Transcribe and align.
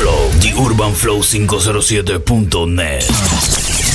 Flow, 0.00 0.30
The 0.40 0.54
Urban 0.54 0.94
Flow 0.94 1.18
507.net. 1.20 3.04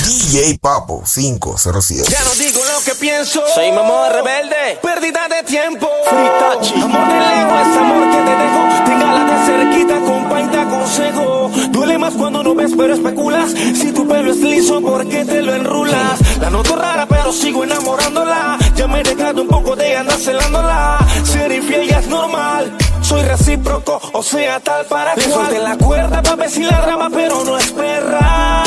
DJ 0.06 0.56
Papo 0.60 1.02
507. 1.04 2.04
Ya 2.08 2.22
no 2.22 2.32
digo 2.36 2.60
lo 2.64 2.84
que 2.84 2.94
pienso. 2.94 3.42
Soy 3.52 3.72
mamá 3.72 4.08
rebelde. 4.10 4.78
Pérdida 4.80 5.26
de 5.26 5.42
tiempo. 5.42 5.88
Free 6.08 6.80
Amor 6.80 7.08
de 7.08 7.18
lejos 7.18 7.60
es 7.60 7.76
amor 7.76 8.10
que 8.12 8.18
te 8.18 8.36
dejo. 8.38 8.84
Téngala 8.86 9.24
de 9.24 9.46
cerquita, 9.46 9.98
compa 9.98 10.40
y 10.42 10.46
te 10.46 10.58
aconsejo. 10.58 11.50
Duele 11.70 11.98
más 11.98 12.14
cuando 12.14 12.40
no 12.44 12.54
ves, 12.54 12.70
pero 12.78 12.94
especulas. 12.94 13.50
Si 13.50 13.90
tu 13.90 14.06
pelo 14.06 14.30
es 14.30 14.38
liso, 14.38 14.80
¿por 14.80 15.08
qué 15.08 15.24
te 15.24 15.42
lo 15.42 15.56
enrulas? 15.56 16.20
La 16.40 16.50
noto 16.50 16.76
rara, 16.76 17.06
pero 17.08 17.32
sigo 17.32 17.64
enamorándola. 17.64 18.58
Ya 18.76 18.86
me 18.86 19.00
he 19.00 19.02
dejado 19.02 19.42
un 19.42 19.48
poco 19.48 19.74
de 19.74 19.96
andar 19.96 20.20
celándola. 20.20 21.04
Ser 21.24 21.50
infiel 21.50 21.88
ya 21.88 21.98
es 21.98 22.06
normal. 22.06 22.78
Soy 23.06 23.22
recíproco, 23.22 24.00
o 24.14 24.20
sea, 24.20 24.58
tal 24.58 24.84
para 24.86 25.14
Le 25.14 25.22
solté 25.22 25.60
la 25.60 25.76
cuerda 25.76 26.20
pa' 26.22 26.34
ver 26.34 26.50
si 26.50 26.64
la 26.64 26.80
drama, 26.80 27.08
pero 27.08 27.44
no 27.44 27.56
es 27.56 27.70
perra. 27.70 28.64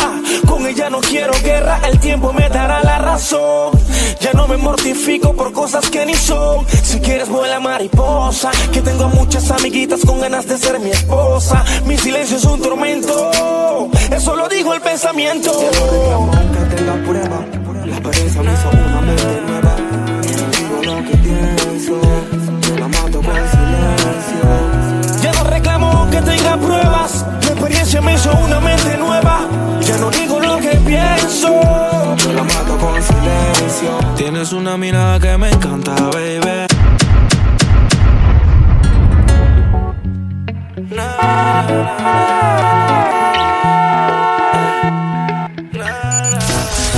Con 0.47 0.65
ella 0.65 0.89
no 0.89 1.01
quiero 1.01 1.33
guerra, 1.43 1.81
el 1.85 1.99
tiempo 1.99 2.31
me 2.31 2.47
dará 2.47 2.81
la 2.81 2.99
razón. 2.99 3.71
Ya 4.21 4.31
no 4.31 4.47
me 4.47 4.55
mortifico 4.55 5.33
por 5.33 5.51
cosas 5.51 5.89
que 5.89 6.05
ni 6.05 6.15
son. 6.15 6.65
Si 6.83 7.01
quieres 7.01 7.27
vuela 7.27 7.59
mariposa, 7.59 8.51
que 8.71 8.81
tengo 8.81 9.09
muchas 9.09 9.51
amiguitas 9.51 9.99
con 10.05 10.21
ganas 10.21 10.47
de 10.47 10.57
ser 10.57 10.79
mi 10.79 10.91
esposa. 10.91 11.65
Mi 11.83 11.97
silencio 11.97 12.37
es 12.37 12.45
un 12.45 12.61
tormento, 12.61 13.89
eso 14.09 14.37
lo 14.37 14.47
dijo 14.47 14.73
el 14.73 14.79
pensamiento. 14.79 15.51
Ya 15.61 15.79
no 15.79 15.85
reclamo 15.85 16.31
que 16.31 16.75
tenga 16.75 16.93
prueba, 17.03 17.45
la 17.85 17.99
me 17.99 18.53
hizo 18.55 18.69
una 18.69 19.01
mente 19.01 19.41
nueva. 19.47 19.75
Digo 20.21 20.81
lo 20.85 21.03
que 21.03 21.17
pienso, 21.17 21.99
tenga 26.49 26.65
pruebas, 26.65 27.25
la 27.41 27.49
experiencia 27.49 28.01
me 28.01 28.13
hizo 28.13 28.31
una 28.31 28.59
mente 28.59 28.97
nueva. 28.97 29.47
Ya 29.81 29.97
no 29.97 30.09
digo 30.09 30.39
lo 30.39 30.57
que 30.57 30.75
pienso, 30.85 31.61
yo 32.17 32.33
la 32.33 32.43
mato 32.43 32.77
con 32.77 33.01
silencio. 33.01 33.97
Tienes 34.15 34.51
una 34.51 34.77
mirada 34.77 35.19
que 35.19 35.37
me 35.37 35.49
encanta, 35.49 35.93
baby. 36.11 36.67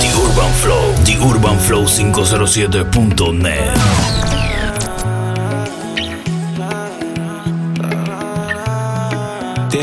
The 0.00 0.08
Urban 0.16 0.52
Flow, 0.60 0.94
The 1.04 1.18
Urban 1.18 1.58
Flow 1.60 1.84
507.net. 1.84 4.41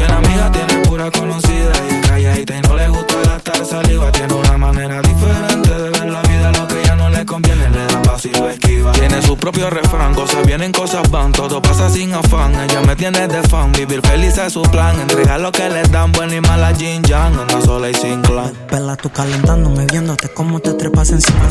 Tiene 0.00 0.14
amiga, 0.14 0.50
tiene 0.50 0.82
pura 0.86 1.10
conocida. 1.10 1.72
Y 1.90 2.00
calladita 2.08 2.56
y 2.56 2.60
no 2.62 2.74
le 2.74 2.88
gusta 2.88 3.14
gastar 3.22 3.66
saliva. 3.66 4.10
Tiene 4.10 4.32
una 4.32 4.56
manera 4.56 5.02
diferente 5.02 5.68
de 5.68 5.90
ver 5.90 6.10
la 6.10 6.22
vida. 6.22 6.52
Lo 6.52 6.66
que 6.66 6.82
ya 6.82 6.96
no 6.96 7.10
le 7.10 7.26
conviene, 7.26 7.68
le 7.68 7.84
da 7.84 8.00
paso 8.00 8.28
y 8.28 8.32
lo 8.32 8.48
esquiva. 8.48 8.92
Tiene 8.92 9.20
su 9.20 9.36
propio 9.36 9.68
refrán, 9.68 10.14
cosas 10.14 10.46
vienen, 10.46 10.72
cosas 10.72 11.10
van. 11.10 11.32
Todo 11.32 11.60
pasa 11.60 11.90
sin 11.90 12.14
afán. 12.14 12.54
Ella 12.62 12.80
me 12.80 12.96
tiene 12.96 13.28
de 13.28 13.42
fan. 13.42 13.72
Vivir 13.72 14.00
feliz 14.00 14.38
es 14.38 14.54
su 14.54 14.62
plan. 14.62 14.98
Entregar 15.00 15.38
lo 15.38 15.52
que 15.52 15.68
le 15.68 15.82
dan, 15.82 16.12
buena 16.12 16.34
y 16.34 16.40
mala 16.40 16.74
Jin 16.74 17.02
Yang. 17.02 17.38
Anda 17.38 17.60
sola 17.60 17.90
y 17.90 17.94
sin 17.94 18.22
clan. 18.22 18.54
Pela 18.70 18.96
tú 18.96 19.10
calentándome, 19.10 19.84
viéndote 19.84 20.30
cómo 20.30 20.60
te 20.60 20.72
trepas 20.72 21.10
encima 21.10 21.46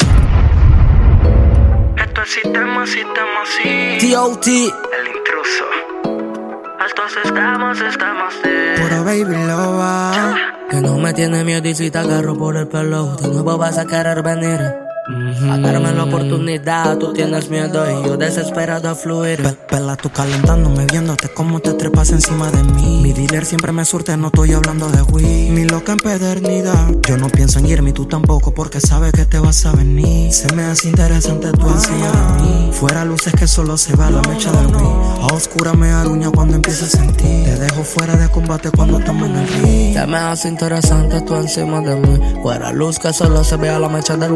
Esto 2.03 2.21
es 2.23 2.29
sistema, 2.29 2.87
sistema, 2.87 3.41
sí. 3.61 3.97
T.O.T. 3.99 4.49
El 4.49 5.07
intruso. 5.15 5.88
Altos 6.89 7.11
estamos, 7.23 7.81
estamos 7.81 8.33
de. 8.43 8.81
Pura 8.81 9.01
baby 9.01 9.47
loba. 9.47 10.35
Que 10.69 10.81
no 10.81 10.97
me 10.97 11.13
tiene 11.13 11.43
miedo 11.43 11.67
y 11.67 11.75
si 11.75 11.91
te 11.91 11.97
agarro 11.97 12.35
por 12.35 12.57
el 12.57 12.67
pelo, 12.67 13.15
de 13.17 13.27
nuevo 13.27 13.57
vas 13.57 13.77
a 13.77 13.85
querer 13.85 14.23
venir. 14.23 14.88
A 15.11 15.57
darme 15.57 15.91
la 15.91 16.03
oportunidad, 16.03 16.97
tú 16.99 17.11
tienes 17.13 17.49
miedo 17.49 17.83
y 17.89 18.05
yo 18.05 18.15
desesperado 18.15 18.89
a 18.89 18.95
fluir. 18.95 19.41
Pe- 19.41 19.53
Pela 19.67 19.95
tú 19.95 20.11
calentándome, 20.11 20.85
viéndote 20.85 21.29
cómo 21.29 21.59
te 21.59 21.73
trepas 21.73 22.11
encima 22.11 22.51
de 22.51 22.63
mí. 22.63 22.99
Mi 23.01 23.11
dealer 23.13 23.43
siempre 23.43 23.71
me 23.71 23.85
surte, 23.85 24.15
no 24.17 24.27
estoy 24.27 24.53
hablando 24.53 24.87
de 24.87 25.01
weed. 25.01 25.49
Mi 25.49 25.63
loca 25.65 25.93
empedernida, 25.93 26.91
yo 27.07 27.17
no 27.17 27.27
pienso 27.29 27.57
en 27.57 27.65
irme 27.65 27.89
y 27.89 27.93
tú 27.93 28.05
tampoco, 28.05 28.53
porque 28.53 28.79
sabes 28.79 29.11
que 29.13 29.25
te 29.25 29.39
vas 29.39 29.65
a 29.65 29.71
venir. 29.71 30.31
Se 30.31 30.53
me 30.53 30.61
hace 30.63 30.89
interesante 30.89 31.51
tu 31.53 31.67
encima 31.67 32.11
de 32.11 32.43
mí. 32.43 32.69
Fuera 32.71 33.03
luces 33.03 33.33
que 33.33 33.47
solo 33.47 33.77
se 33.77 33.95
va 33.95 34.11
la 34.11 34.21
mecha 34.29 34.51
del 34.51 34.67
weed. 34.67 35.23
A 35.23 35.33
oscura 35.33 35.73
me 35.73 35.89
aruña 35.91 36.29
cuando 36.29 36.53
empiezo 36.55 36.85
a 36.85 36.89
sentir. 36.89 37.45
Te 37.45 37.55
dejo 37.55 37.83
fuera 37.83 38.15
de 38.15 38.29
combate 38.29 38.69
cuando 38.69 38.99
estamos 38.99 39.27
en 39.27 39.35
el 39.37 39.47
ring. 39.47 39.93
Se 39.95 40.05
me 40.05 40.17
hace 40.17 40.49
interesante 40.49 41.19
tú 41.21 41.35
encima 41.35 41.81
de 41.81 41.95
mí. 41.95 42.19
Fuera 42.43 42.71
luz 42.71 42.99
que 42.99 43.11
solo 43.11 43.43
se 43.43 43.57
vea 43.57 43.79
la 43.79 43.89
mecha 43.89 44.15
del. 44.15 44.29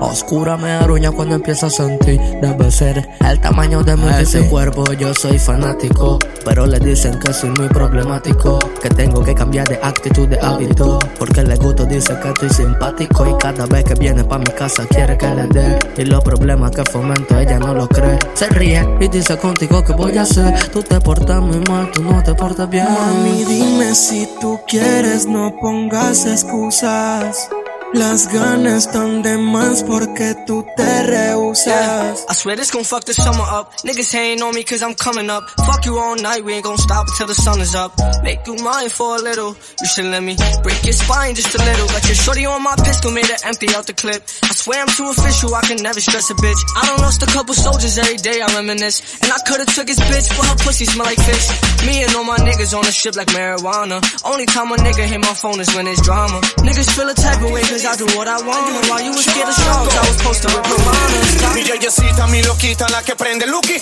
A 0.00 0.06
oscura 0.16 0.56
me 0.56 0.70
aruña 0.72 1.10
cuando 1.10 1.34
empiezo 1.34 1.66
a 1.66 1.70
sentir. 1.70 2.18
Debe 2.40 2.70
ser 2.70 3.06
el 3.20 3.38
tamaño 3.38 3.82
de 3.82 3.96
mi 3.96 4.08
ese 4.18 4.48
cuerpo. 4.48 4.90
Yo 4.94 5.12
soy 5.12 5.38
fanático, 5.38 6.18
pero 6.42 6.66
le 6.66 6.78
dicen 6.78 7.18
que 7.18 7.34
soy 7.34 7.50
muy 7.50 7.68
problemático. 7.68 8.58
Que 8.80 8.88
tengo 8.88 9.22
que 9.22 9.34
cambiar 9.34 9.68
de 9.68 9.78
actitud, 9.82 10.26
de 10.26 10.38
hábito. 10.40 10.98
Porque 11.18 11.42
le 11.42 11.56
gusto 11.56 11.84
dice 11.84 12.18
que 12.22 12.28
estoy 12.28 12.48
simpático. 12.48 13.26
Y 13.28 13.34
cada 13.38 13.66
vez 13.66 13.84
que 13.84 13.94
viene 13.94 14.24
pa' 14.24 14.38
mi 14.38 14.46
casa 14.46 14.86
quiere 14.86 15.18
que 15.18 15.28
le 15.28 15.46
dé. 15.48 15.78
Y 15.98 16.04
los 16.06 16.24
problemas 16.24 16.70
que 16.70 16.82
fomento 16.90 17.38
ella 17.38 17.58
no 17.58 17.74
lo 17.74 17.86
cree. 17.86 18.18
Se 18.32 18.48
ríe 18.48 18.88
y 19.00 19.08
dice 19.08 19.36
contigo 19.36 19.84
que 19.84 19.92
voy 19.92 20.16
a 20.16 20.22
hacer. 20.22 20.54
Tú 20.72 20.82
te 20.82 20.98
portas 20.98 21.42
muy 21.42 21.60
mal, 21.68 21.90
tú 21.92 22.02
no 22.02 22.22
te 22.22 22.34
portas 22.34 22.70
bien. 22.70 22.86
Mami, 22.86 23.44
dime 23.44 23.94
si 23.94 24.26
tú 24.40 24.58
quieres, 24.66 25.26
no 25.26 25.54
pongas 25.60 26.24
excusas. 26.24 27.50
Las 27.96 28.28
ganas 28.30 28.86
están 28.86 29.22
de 29.22 29.38
más 29.38 29.82
porque 29.82 30.34
tú 30.46 30.66
te 30.76 31.02
rehusas. 31.04 32.26
I 32.28 32.34
swear 32.34 32.54
this 32.54 32.70
gon' 32.70 32.84
fuck 32.84 33.04
the 33.04 33.14
summer 33.14 33.46
up. 33.48 33.72
Niggas 33.84 34.12
hating 34.12 34.42
on 34.42 34.54
me 34.54 34.64
cause 34.64 34.82
I'm 34.82 34.94
coming 34.94 35.30
up. 35.30 35.48
Fuck 35.64 35.86
you 35.86 35.96
all 35.96 36.14
night, 36.14 36.44
we 36.44 36.52
ain't 36.52 36.64
gon' 36.64 36.76
stop 36.76 37.06
until 37.08 37.26
the 37.26 37.34
sun 37.34 37.58
is 37.62 37.74
up. 37.74 37.96
Make 38.22 38.46
you 38.46 38.56
mine 38.56 38.90
for 38.90 39.16
a 39.16 39.22
little. 39.22 39.56
You 39.80 39.86
should 39.88 40.04
let 40.12 40.22
me 40.22 40.36
break 40.62 40.84
your 40.84 40.92
spine 40.92 41.34
just 41.34 41.54
a 41.54 41.58
little. 41.64 41.88
Got 41.88 42.04
your 42.04 42.16
shorty 42.16 42.44
on 42.44 42.62
my 42.62 42.76
pistol, 42.84 43.12
made 43.12 43.32
her 43.32 43.40
empty 43.44 43.68
out 43.74 43.86
the 43.86 43.94
clip. 43.94 44.20
I 44.44 44.52
swear 44.52 44.82
I'm 44.82 44.92
too 44.92 45.08
official, 45.08 45.54
I 45.54 45.62
can 45.62 45.80
never 45.80 46.00
stress 46.00 46.28
a 46.28 46.34
bitch. 46.34 46.60
I 46.76 46.84
don't 46.84 47.00
lost 47.00 47.22
a 47.22 47.26
couple 47.32 47.54
soldiers 47.54 47.96
every 47.96 48.18
day, 48.18 48.42
I 48.42 48.52
reminisce. 48.60 49.00
And 49.22 49.32
I 49.32 49.38
could've 49.48 49.72
took 49.72 49.88
his 49.88 50.00
bitch, 50.00 50.28
but 50.36 50.44
her 50.44 50.56
pussy 50.60 50.84
smell 50.84 51.06
like 51.06 51.20
fish. 51.24 51.48
Me 51.88 52.04
and 52.04 52.14
all 52.14 52.24
my 52.24 52.36
niggas 52.44 52.76
on 52.76 52.84
the 52.84 52.92
ship 52.92 53.16
like 53.16 53.28
marijuana. 53.32 54.04
Only 54.22 54.44
time 54.44 54.68
a 54.70 54.76
nigga 54.76 55.08
hit 55.08 55.20
my 55.20 55.32
phone 55.32 55.60
is 55.60 55.74
when 55.74 55.86
it's 55.86 56.02
drama. 56.02 56.44
Niggas 56.60 56.92
feel 56.92 57.08
a 57.08 57.14
type 57.14 57.40
of 57.40 57.50
way 57.50 57.62
cause 57.62 57.85
I 57.86 57.94
do 57.94 58.04
what 58.16 58.26
I 58.26 58.42
want. 58.42 58.66
While 58.90 59.00
you 59.00 59.12
was 59.12 59.24
scared 59.24 59.48
of 59.48 59.54
sharks, 59.54 59.94
I 59.94 60.00
was 60.00 60.16
posted 60.20 60.50
with 60.50 60.64
piranhas. 60.64 61.54
Mi 61.54 61.62
yeyecita, 61.62 62.26
mi 62.26 62.42
loquita, 62.42 62.88
la 62.88 63.02
que 63.02 63.14
prende 63.14 63.46
Lucky. 63.46 63.78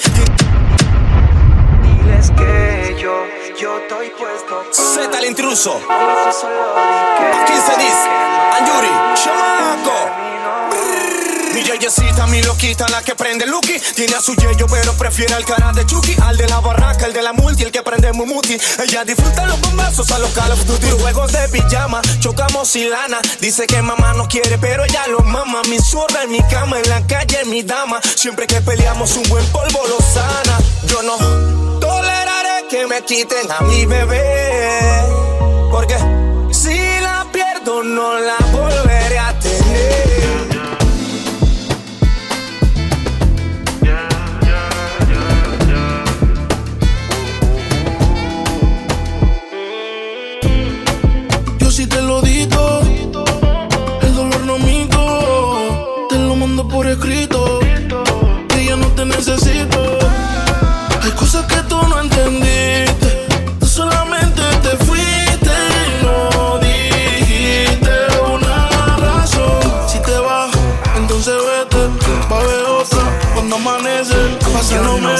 Diles 1.82 2.30
que 2.36 2.96
yo, 3.00 3.24
yo 3.58 3.78
estoy 3.78 4.10
puesto. 4.10 4.62
Z 4.72 5.18
el 5.18 5.24
intruso. 5.24 5.80
Aquí 5.88 6.36
Aquí 7.40 7.54
se 7.54 7.76
dice, 7.80 8.08
Anjuri, 8.58 8.92
chamaco. 9.22 10.23
Mi 11.84 11.90
yeyecita, 11.90 12.26
mi 12.28 12.42
loquita, 12.42 12.86
la 12.88 13.02
que 13.02 13.14
prende 13.14 13.46
Lucky. 13.46 13.78
Tiene 13.94 14.14
a 14.14 14.20
su 14.22 14.34
yeyo, 14.34 14.66
pero 14.70 14.94
prefiere 14.94 15.34
al 15.34 15.44
cara 15.44 15.70
de 15.72 15.84
Chucky. 15.84 16.16
Al 16.22 16.34
de 16.38 16.48
la 16.48 16.60
barraca, 16.60 17.04
el 17.04 17.12
de 17.12 17.20
la 17.20 17.34
multi, 17.34 17.62
el 17.62 17.70
que 17.70 17.82
prende 17.82 18.10
Mumuti. 18.14 18.56
Ella 18.82 19.04
disfruta 19.04 19.44
los 19.44 19.60
bombazos 19.60 20.10
a 20.10 20.18
los 20.18 20.30
Call 20.30 20.52
of. 20.52 20.60
Juegos 21.02 21.32
de 21.32 21.46
pijama, 21.48 22.00
chocamos 22.20 22.74
y 22.76 22.86
lana. 22.86 23.20
Dice 23.38 23.66
que 23.66 23.82
mamá 23.82 24.14
no 24.14 24.26
quiere, 24.26 24.56
pero 24.56 24.84
ella 24.84 25.06
lo 25.08 25.18
mama. 25.20 25.60
Mi 25.68 25.78
zurda 25.78 26.22
en 26.22 26.32
mi 26.32 26.42
cama, 26.44 26.78
en 26.78 26.88
la 26.88 27.06
calle, 27.06 27.44
mi 27.44 27.62
dama. 27.62 28.00
Siempre 28.14 28.46
que 28.46 28.62
peleamos, 28.62 29.14
un 29.16 29.28
buen 29.28 29.44
polvo 29.48 29.86
lo 29.86 29.98
sana. 29.98 30.58
Yo 30.86 31.02
no 31.02 31.80
toleraré 31.80 32.66
que 32.70 32.86
me 32.86 33.02
quiten 33.02 33.50
a 33.50 33.60
mi 33.60 33.84
bebé. 33.84 35.02
Porque 35.70 35.98
si 36.50 36.78
la 37.00 37.26
pierdo, 37.30 37.82
no 37.82 38.18
la 38.20 38.38
volveré 38.52 38.83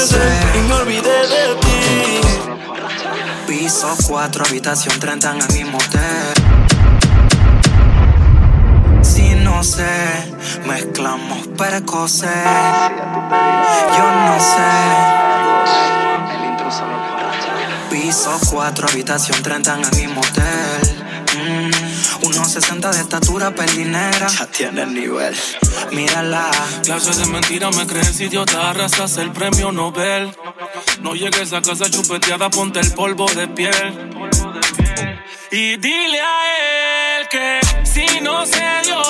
Y 0.07 0.69
me 0.69 0.75
olvidé 0.75 1.27
de 1.29 1.55
ti. 1.63 2.21
Piso 3.47 3.97
4, 4.07 4.45
habitación 4.45 5.01
30 5.01 5.31
en 5.31 5.41
el 5.41 5.53
mismo 5.55 5.79
hotel. 5.79 6.35
Si 9.03 9.35
no 9.37 9.65
sé, 9.65 10.31
mezclamos 10.67 11.47
percocet. 11.57 12.29
Yo 13.97 14.11
no 14.27 14.39
sé. 14.41 14.73
Piso 17.91 18.39
4, 18.51 18.89
habitación 18.89 19.43
30 19.43 19.75
en 19.75 19.85
el 19.85 19.97
mismo 19.97 20.21
hotel. 20.21 20.94
Mm, 22.45 22.47
1.60 22.47 22.93
de 22.93 23.01
estatura, 23.01 23.55
pelinera. 23.55 24.29
Ya 24.29 24.47
tiene 24.47 24.83
el 24.83 24.95
nivel. 24.95 25.35
Mírala. 25.93 26.51
Clases 26.83 27.19
de 27.19 27.27
mentira 27.27 27.71
me 27.71 27.87
crees 27.87 28.21
idiota, 28.21 28.71
arrasas 28.71 29.17
el 29.17 29.31
premio 29.33 29.73
Nobel. 29.73 30.31
No 31.01 31.15
llegues 31.15 31.53
a 31.53 31.63
casa 31.63 31.91
chupeteada, 31.91 32.51
ponte 32.51 32.81
el 32.81 32.93
polvo 32.93 33.27
de 33.35 33.49
piel. 33.49 34.11
Y 35.51 35.77
dile 35.77 36.21
a 36.21 37.19
él 37.19 37.29
que 37.31 37.61
si 37.85 38.21
no 38.21 38.45
se 38.45 38.65
dio, 38.85 39.03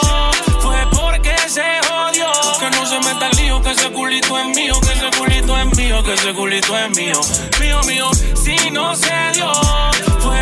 fue 0.61 0.77
porque 0.93 1.35
se 1.49 1.81
jodió. 1.89 2.31
Que 2.61 2.71
no 2.71 2.87
se 2.87 2.99
meta 3.01 3.29
el 3.31 3.37
lío, 3.37 3.63
que 3.63 3.71
ese 3.73 3.91
culito 3.91 4.39
es 4.39 4.47
mío, 4.57 4.75
que 4.81 4.93
ese 4.93 5.19
culito 5.19 5.59
es 5.59 5.77
mío, 5.77 6.05
que 6.05 6.15
ese 6.15 6.33
culito 6.35 6.79
es 6.79 6.97
mío. 6.97 7.21
Mío, 7.61 7.81
mío, 7.85 8.11
si 8.35 8.71
no 8.71 8.95
se 8.95 9.13
dio, 9.33 9.51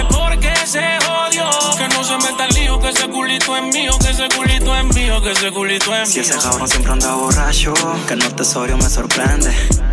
fue 0.09 0.19
porque 0.19 0.53
se 0.67 0.83
jodió. 1.07 1.51
Que 1.79 1.89
no 1.89 2.05
se 2.05 2.17
meta 2.19 2.45
el 2.47 2.55
lío, 2.55 2.79
que 2.81 2.89
ese 2.91 3.09
culito 3.09 3.57
es 3.57 3.63
mío, 3.75 3.93
que 4.01 4.11
ese 4.11 4.29
culito 4.37 4.77
es 4.77 4.85
mío, 4.95 5.23
que 5.23 5.31
ese 5.33 5.51
culito 5.53 5.95
es 5.95 6.09
Si 6.09 6.21
mío. 6.21 6.29
ese 6.31 6.39
cabrón 6.39 6.69
siempre 6.69 6.93
anda 6.93 7.15
borracho, 7.15 7.75
que 8.07 8.17
no 8.17 8.29
tesorio 8.35 8.77
me 8.77 8.89
sorprende. 8.89 9.51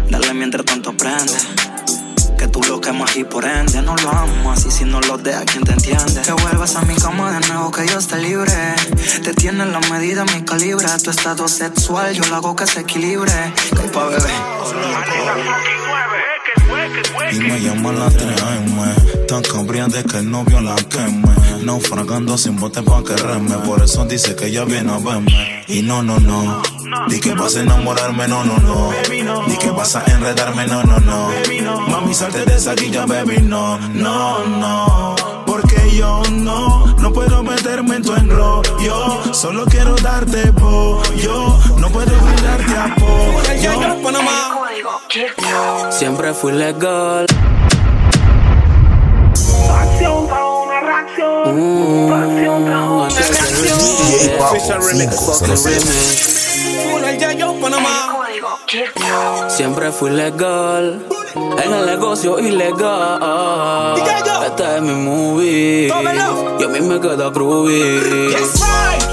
Dale 0.09 0.33
mientras 0.33 0.65
tanto 0.65 0.93
prende. 0.95 1.33
Que 2.37 2.47
tú 2.47 2.61
lo 2.63 2.79
quemas 2.79 3.17
y 3.17 3.25
por 3.25 3.43
ende 3.43 3.81
no 3.81 3.95
lo 3.97 4.09
amas. 4.11 4.65
Y 4.65 4.71
si 4.71 4.85
no 4.85 5.01
lo 5.01 5.17
dejas, 5.17 5.43
¿quién 5.45 5.63
te 5.65 5.73
entiende? 5.73 6.21
Que 6.21 6.31
vuelvas 6.31 6.75
a 6.77 6.81
mi 6.83 6.95
cama 6.95 7.31
de 7.37 7.45
nuevo, 7.49 7.69
que 7.69 7.85
yo 7.85 7.99
esté 7.99 8.17
libre. 8.17 8.53
Te 9.23 9.33
tiene 9.33 9.65
la 9.65 9.79
medida, 9.91 10.23
mi 10.23 10.43
calibre. 10.45 10.87
Tu 11.03 11.09
estado 11.09 11.49
sexual, 11.49 12.13
yo 12.13 12.23
lo 12.29 12.37
hago 12.37 12.55
que 12.55 12.65
se 12.65 12.79
equilibre. 12.79 13.33
Que 13.71 13.89
pa' 13.89 14.05
bebé. 14.05 14.31
Y 17.31 17.39
me 17.39 17.59
llama 17.61 17.91
la 17.91 18.09
3M 18.09 19.25
Tan 19.27 19.43
cambiante 19.43 20.03
que 20.03 20.17
el 20.17 20.31
novio 20.31 20.59
la 20.61 20.75
queme. 20.75 21.29
Naufragando 21.63 22.37
sin 22.37 22.55
bote 22.55 22.81
pa' 22.81 23.03
que 23.03 23.15
reme. 23.15 23.55
Por 23.65 23.83
eso 23.83 24.05
dice 24.05 24.35
que 24.35 24.47
ella 24.47 24.65
viene 24.65 24.91
a 24.91 24.97
verme. 24.97 25.63
Y 25.67 25.81
no, 25.83 26.01
no, 26.01 26.19
no. 26.19 26.61
Di 27.07 27.19
que 27.19 27.33
vas 27.35 27.55
a 27.55 27.61
enamorarme, 27.61 28.27
no, 28.27 28.43
no, 28.43 28.57
no. 28.57 28.91
Di 29.47 29.57
que 29.57 29.69
vas 29.69 29.95
a 29.95 30.03
enredarme, 30.05 30.65
no, 30.65 30.83
no, 30.83 30.99
no. 30.99 31.29
Mami, 31.89 32.13
salte 32.13 32.45
de 32.45 32.55
esa 32.55 32.73
guilla, 32.73 33.05
baby, 33.05 33.41
no, 33.43 33.77
no, 33.93 34.45
no. 34.45 35.15
Porque 35.45 35.95
yo 35.95 36.23
no, 36.31 36.95
no 36.97 37.13
puedo 37.13 37.43
meterme 37.43 37.97
en 37.97 38.03
tu 38.03 38.15
enrollo 38.15 39.18
Solo 39.39 39.63
quiero 39.67 39.95
darte 39.95 40.51
pollo 40.51 41.57
No 41.77 41.89
puedo 41.89 42.11
brindarte 42.11 42.77
apoyo 42.77 43.39
Siempre 45.91 46.33
fui 46.33 46.51
legal. 46.51 47.25
Mm, 51.45 52.09
Papo 54.37 54.73
remix, 54.87 55.15
fucking 55.15 55.55
507. 55.55 55.79
remix. 55.79 56.91
Full 56.91 57.03
el 57.05 57.17
Yayo 57.17 57.53
Panamá. 57.61 58.17
Siempre 59.47 59.91
fui 59.93 60.11
legal. 60.11 61.05
En 61.63 61.73
el 61.73 61.85
negocio 61.85 62.39
ilegal. 62.39 63.95
Este 64.45 64.75
es 64.75 64.81
mi 64.81 64.93
movie. 64.93 65.87
Y 65.87 66.63
a 66.63 66.67
mí 66.67 66.81
me 66.81 66.99
queda 66.99 67.29
groovy. 67.29 68.33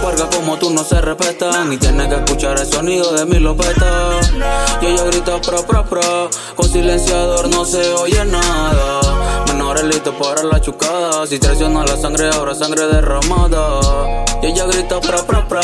Porque 0.02 0.22
como 0.36 0.56
tú 0.58 0.70
no 0.70 0.84
se 0.84 1.00
respetan. 1.00 1.72
Y 1.72 1.76
tienes 1.76 2.08
que 2.08 2.14
escuchar 2.16 2.58
el 2.58 2.66
sonido 2.66 3.12
de 3.12 3.26
mi 3.26 3.38
lopeta. 3.38 4.20
Y 4.80 4.86
ella 4.86 5.04
grita 5.04 5.40
pro, 5.40 5.62
pro, 5.66 5.84
pro. 5.84 6.30
Con 6.54 6.68
silenciador 6.68 7.48
no 7.48 7.64
se 7.64 7.92
oye 7.94 8.24
nada. 8.24 9.05
Menores 9.76 9.94
listos 9.94 10.14
para 10.14 10.42
la 10.42 10.60
chucada. 10.60 11.26
Si 11.26 11.38
traiciona 11.38 11.84
la 11.84 11.96
sangre, 11.98 12.30
ahora 12.30 12.54
sangre 12.54 12.86
derramada. 12.86 14.24
Y 14.42 14.46
ella 14.46 14.64
grita 14.64 15.00
pra, 15.00 15.18
pra, 15.18 15.46
pra. 15.46 15.60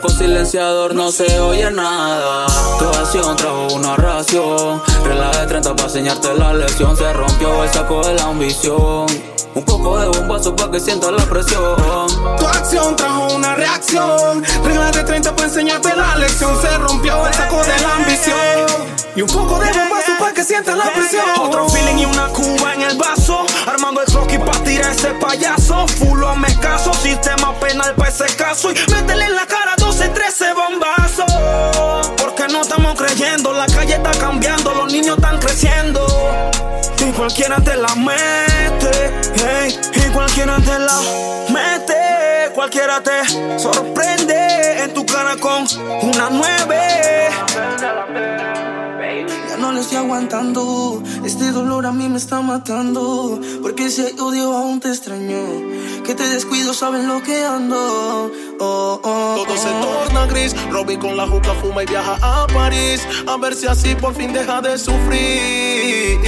Con 0.00 0.10
silenciador 0.10 0.96
no 0.96 1.12
se 1.12 1.38
oye 1.38 1.70
nada. 1.70 2.46
Tu 2.78 2.88
acción 2.88 3.36
trajo 3.36 3.68
una 3.74 3.94
ración. 3.94 4.82
Regla 5.04 5.30
de 5.30 5.46
30 5.46 5.76
para 5.76 5.84
enseñarte 5.84 6.34
la 6.34 6.52
lección. 6.54 6.96
Se 6.96 7.12
rompió 7.12 7.62
el 7.62 7.70
saco 7.70 8.02
de 8.02 8.14
la 8.14 8.24
ambición. 8.24 9.06
Un 9.54 9.64
poco 9.64 9.98
de 9.98 10.08
bombazo 10.08 10.56
para 10.56 10.72
que 10.72 10.80
sientas 10.80 11.12
la 11.12 11.24
presión. 11.24 12.08
Tu 12.38 12.46
acción 12.46 12.96
trajo 12.96 13.34
una 13.34 13.54
reacción. 13.54 14.42
Reglas 14.64 14.92
de 14.92 15.04
30 15.04 15.36
para 15.36 15.48
enseñarte 15.48 15.94
la 15.94 16.16
lección. 16.16 16.60
Se 16.60 16.78
rompió 16.78 17.26
el 17.28 17.34
saco 17.34 17.62
de 17.62 17.80
la 17.80 17.94
ambición. 17.94 18.92
Y 19.14 19.20
un 19.22 19.28
poco 19.28 19.58
de 19.60 19.70
bombazo 19.70 20.12
para 20.18 20.32
que 20.32 20.42
sientas 20.42 20.76
la 20.76 20.90
presión. 20.92 21.24
Otro 21.38 21.68
feeling 21.68 21.98
y 21.98 22.04
una 22.06 22.26
cuba 22.28 22.74
en 22.74 22.82
el 22.82 22.96
vaso. 22.96 23.41
Armando 23.66 24.00
el 24.00 24.06
croquis 24.06 24.38
para 24.38 24.62
tirar 24.64 24.92
ese 24.92 25.10
payaso. 25.14 25.86
Fulo 25.88 26.34
me 26.36 26.54
caso. 26.58 26.92
Sistema 26.94 27.54
penal 27.60 27.94
para 27.94 28.10
ese 28.10 28.26
caso. 28.36 28.70
Y 28.70 28.74
métele 28.92 29.24
en 29.24 29.34
la 29.34 29.46
cara 29.46 29.74
12, 29.76 30.08
13 30.08 30.44
bombazos. 30.54 32.12
Porque 32.16 32.46
no 32.48 32.62
estamos 32.62 32.94
creyendo. 32.96 33.52
La 33.52 33.66
calle 33.66 33.94
está 33.94 34.10
cambiando. 34.12 34.74
Los 34.74 34.92
niños 34.92 35.16
están 35.16 35.38
creciendo. 35.38 36.06
Y 37.04 37.10
cualquiera 37.12 37.56
te 37.56 37.74
la 37.74 37.94
mete, 37.96 39.10
hey, 39.34 39.76
y 39.92 40.10
cualquiera 40.12 40.56
te 40.58 40.78
la 40.78 41.00
mete, 41.52 42.52
cualquiera 42.54 43.02
te 43.02 43.58
sorprende 43.58 44.84
en 44.84 44.94
tu 44.94 45.04
cara 45.04 45.36
con 45.36 45.66
una 46.02 46.30
nueve. 46.30 47.28
No 49.72 49.76
le 49.76 49.84
estoy 49.84 49.96
aguantando, 49.96 51.02
este 51.24 51.50
dolor 51.50 51.86
a 51.86 51.92
mí 51.92 52.06
me 52.06 52.18
está 52.18 52.42
matando, 52.42 53.40
porque 53.62 53.88
si 53.88 54.02
hay 54.02 54.14
odio 54.20 54.52
aún 54.52 54.80
te 54.80 54.88
extraño, 54.88 55.38
que 56.04 56.14
te 56.14 56.28
descuido 56.28 56.74
saben 56.74 57.08
lo 57.08 57.22
que 57.22 57.42
ando. 57.42 58.30
Oh, 58.60 59.00
oh, 59.02 59.42
Todo 59.42 59.56
se 59.56 59.70
oh. 59.70 59.80
torna 59.80 60.26
gris. 60.26 60.54
Robin 60.70 61.00
con 61.00 61.16
la 61.16 61.26
juca 61.26 61.54
fuma 61.54 61.84
y 61.84 61.86
viaja 61.86 62.18
a 62.20 62.46
París. 62.48 63.00
A 63.26 63.38
ver 63.38 63.54
si 63.54 63.66
así 63.66 63.94
por 63.94 64.14
fin 64.14 64.34
deja 64.34 64.60
de 64.60 64.76
sufrir. 64.76 66.20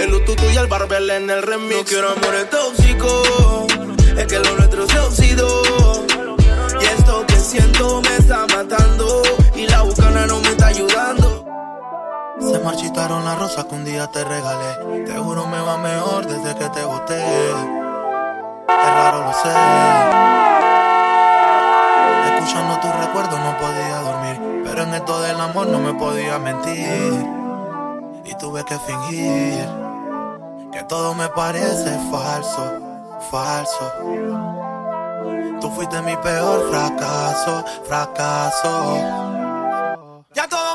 El 0.00 0.10
Lututu 0.10 0.42
y 0.52 0.56
el 0.56 0.66
Barbel 0.66 1.08
en 1.10 1.30
el 1.30 1.40
remix. 1.40 1.76
No 1.76 1.84
quiero 1.84 2.10
amores 2.10 2.50
tóxicos, 2.50 3.68
es 4.18 4.26
que 4.26 4.40
lo 4.40 4.56
nuestro 4.56 4.88
se 4.88 4.98
oxidó. 4.98 5.62
Y 6.80 6.84
esto 6.84 7.24
que 7.28 7.36
siento 7.36 8.02
me 8.02 8.16
está 8.16 8.44
matando. 8.48 9.22
Y 9.54 9.68
la 9.68 9.82
bucana 9.82 10.26
no 10.26 10.40
me 10.40 10.48
está 10.48 10.66
ayudando. 10.66 11.31
Se 12.52 12.58
marchitaron 12.58 13.24
las 13.24 13.38
rosas 13.38 13.64
que 13.64 13.74
un 13.74 13.82
día 13.82 14.06
te 14.08 14.22
regalé. 14.22 15.04
Te 15.06 15.16
juro 15.16 15.46
me 15.46 15.58
va 15.58 15.78
mejor 15.78 16.26
desde 16.26 16.54
que 16.54 16.68
te 16.68 16.84
boté. 16.84 17.50
Es 18.68 18.94
raro, 18.94 19.24
lo 19.24 19.32
sé. 19.32 19.48
Escuchando 22.26 22.78
tus 22.80 22.94
recuerdos 22.94 23.40
no 23.40 23.56
podía 23.56 24.00
dormir. 24.00 24.62
Pero 24.66 24.82
en 24.82 24.94
esto 24.94 25.22
del 25.22 25.40
amor 25.40 25.66
no 25.68 25.78
me 25.78 25.94
podía 25.94 26.38
mentir. 26.38 27.26
Y 28.26 28.34
tuve 28.34 28.62
que 28.66 28.78
fingir 28.80 29.66
que 30.72 30.82
todo 30.84 31.14
me 31.14 31.28
parece 31.30 31.98
falso, 32.10 32.70
falso. 33.30 33.92
Tú 35.58 35.70
fuiste 35.70 36.02
mi 36.02 36.16
peor 36.16 36.68
fracaso, 36.68 37.64
fracaso. 37.84 38.96
Ya 40.34 40.48
todo 40.48 40.71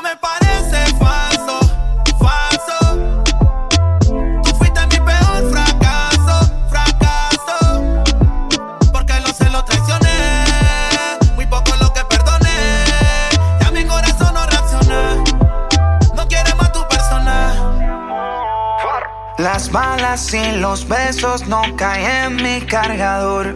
Las 19.68 19.72
balas 19.72 20.32
y 20.32 20.52
los 20.52 20.88
besos 20.88 21.46
no 21.46 21.60
caen 21.76 22.06
en 22.06 22.36
mi 22.36 22.60
cargador. 22.62 23.54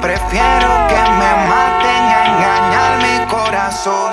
Prefiero 0.00 0.68
que 0.88 1.00
me 1.18 1.32
maten 1.50 2.02
a 2.06 2.24
engañar 2.26 2.98
mi 3.02 3.26
corazón. 3.26 4.12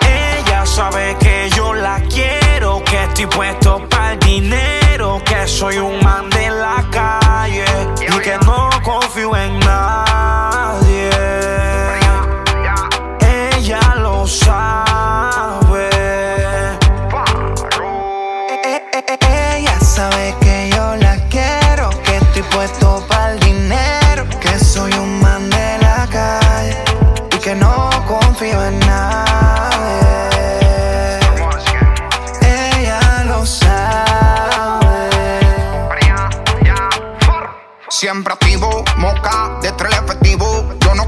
Ella 0.00 0.64
sabe 0.64 1.14
que 1.20 1.50
yo 1.54 1.74
la 1.74 2.00
quiero, 2.08 2.82
que 2.84 3.04
estoy 3.04 3.26
puesto 3.26 3.86
para 3.90 4.12
el 4.14 4.18
dinero, 4.20 5.20
que 5.26 5.46
soy 5.46 5.76
un 5.76 6.02
man 6.02 6.30
de 6.30 6.48
la 6.48 6.82
calle 6.90 7.66
y 8.00 8.18
que 8.20 8.38
no 8.46 8.70
confío 8.82 9.36
en 9.36 9.58
nadie. 9.60 9.95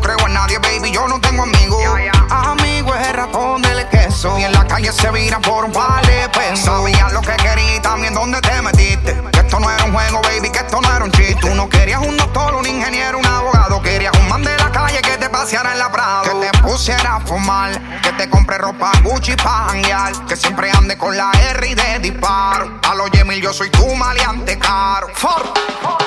Creo 0.09 0.27
en 0.27 0.35
nadie, 0.35 0.59
baby, 0.59 0.91
yo 0.91 1.07
no 1.07 1.21
tengo 1.21 1.43
amigos. 1.43 1.83
Amigo 2.31 2.95
es 2.95 3.09
el 3.09 3.15
ratón 3.15 3.61
del 3.61 3.87
queso. 3.89 4.39
Y 4.39 4.45
en 4.45 4.53
la 4.53 4.67
calle 4.67 4.91
se 4.91 5.11
vira 5.11 5.39
por 5.41 5.67
un 5.67 5.73
par 5.73 6.05
de 6.07 6.29
pesos. 6.31 6.61
Sabía 6.61 7.09
lo 7.11 7.21
que 7.21 7.37
quería 7.37 7.77
y 7.77 7.81
también 7.81 8.15
dónde 8.15 8.41
te 8.41 8.63
metiste. 8.63 9.15
Que 9.33 9.41
esto 9.41 9.61
no 9.61 9.71
era 9.71 9.85
un 9.85 9.93
juego, 9.93 10.23
baby, 10.23 10.51
que 10.51 10.61
esto 10.61 10.81
no 10.81 10.95
era 10.95 11.05
un 11.05 11.13
chiste. 11.13 11.37
Tú 11.41 11.55
no 11.55 11.69
querías 11.69 12.01
un 12.01 12.17
doctor, 12.17 12.55
un 12.55 12.67
ingeniero, 12.67 13.19
un 13.19 13.27
abogado. 13.27 13.83
Querías 13.83 14.13
un 14.19 14.29
man 14.29 14.43
de 14.43 14.57
la 14.57 14.73
calle 14.73 15.01
que 15.03 15.19
te 15.19 15.29
paseara 15.29 15.73
en 15.73 15.79
la 15.79 15.93
Prado. 15.93 16.23
Que 16.23 16.47
te 16.47 16.59
pusiera 16.59 17.17
a 17.17 17.21
fumar. 17.21 18.01
Que 18.01 18.13
te 18.13 18.31
compre 18.31 18.57
ropa 18.57 18.93
Gucci 19.03 19.37
pa' 19.37 19.67
janguear. 19.69 20.27
Que 20.27 20.37
siempre 20.37 20.71
ande 20.71 20.97
con 20.97 21.17
la 21.17 21.31
R 21.51 21.69
y 21.69 21.75
de 21.75 21.99
disparo. 21.99 22.81
A 22.83 22.95
los 22.95 23.11
Yemil, 23.11 23.43
yo 23.43 23.53
soy 23.53 23.69
tu 23.71 23.87
maleante 23.95 24.59
caro. 24.59 25.09
Fuck. 25.15 25.59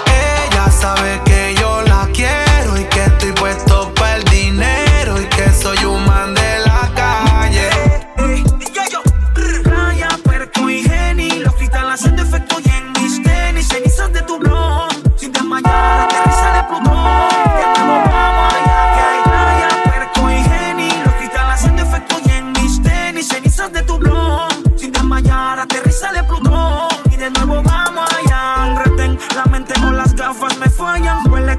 Ella 0.07 0.71
sabe 0.71 1.21
que 1.23 1.55
yo 1.55 1.81
la 1.83 2.07
quiero 2.13 2.77
y 2.77 2.85
que 2.85 3.10
Sin 15.71 16.10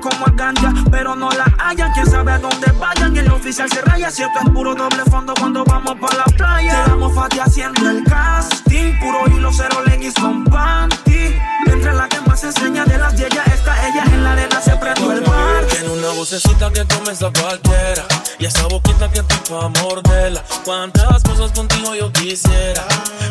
como 0.02 0.26
a 0.26 0.30
ganja, 0.32 0.74
pero 0.90 1.14
no 1.14 1.30
la 1.30 1.44
hallan. 1.58 1.92
Quién 1.92 2.06
sabe 2.06 2.32
a 2.32 2.38
dónde 2.38 2.70
vayan. 2.78 3.14
Y 3.16 3.20
el 3.20 3.30
oficial 3.30 3.70
se 3.70 3.80
raya 3.82 4.10
Si 4.10 4.22
esto 4.22 4.38
es 4.44 4.50
puro 4.50 4.74
doble 4.74 5.04
fondo 5.04 5.32
cuando 5.38 5.64
vamos 5.64 5.96
pa' 6.00 6.14
la 6.14 6.24
playa. 6.24 6.84
Te 6.84 6.90
damos 6.90 7.14
fati 7.14 7.38
haciendo 7.38 7.88
el 7.88 8.04
casting 8.04 8.98
Puro 8.98 9.24
hilo, 9.28 9.50
cero 9.52 9.82
leggings 9.86 10.14
con 10.14 10.44
panty. 10.44 11.36
Entre 11.66 11.94
la 11.94 12.08
que 12.08 12.20
más 12.22 12.42
enseña 12.42 12.84
de 12.84 12.98
las 12.98 13.16
10 13.16 13.28
ya 13.30 13.42
está 13.44 13.88
ella 13.88 14.04
En 14.04 14.24
la 14.24 14.32
arena 14.32 14.60
se 14.60 14.76
prende 14.76 15.14
el 15.14 15.20
bar. 15.20 15.64
Tiene 15.70 15.90
una 15.90 16.08
vocecita 16.10 16.70
que 16.72 16.84
comienza 16.86 17.30
cualquiera 17.40 18.04
Y 18.38 18.46
esa 18.46 18.66
boquita 18.66 19.08
que 19.10 19.22
te 19.22 19.36
pa' 19.48 19.68
morderla 19.68 20.42
Cuántas 20.64 21.22
cosas 21.22 21.52
contigo 21.52 21.94
yo 21.94 22.12
quisiera 22.12 22.84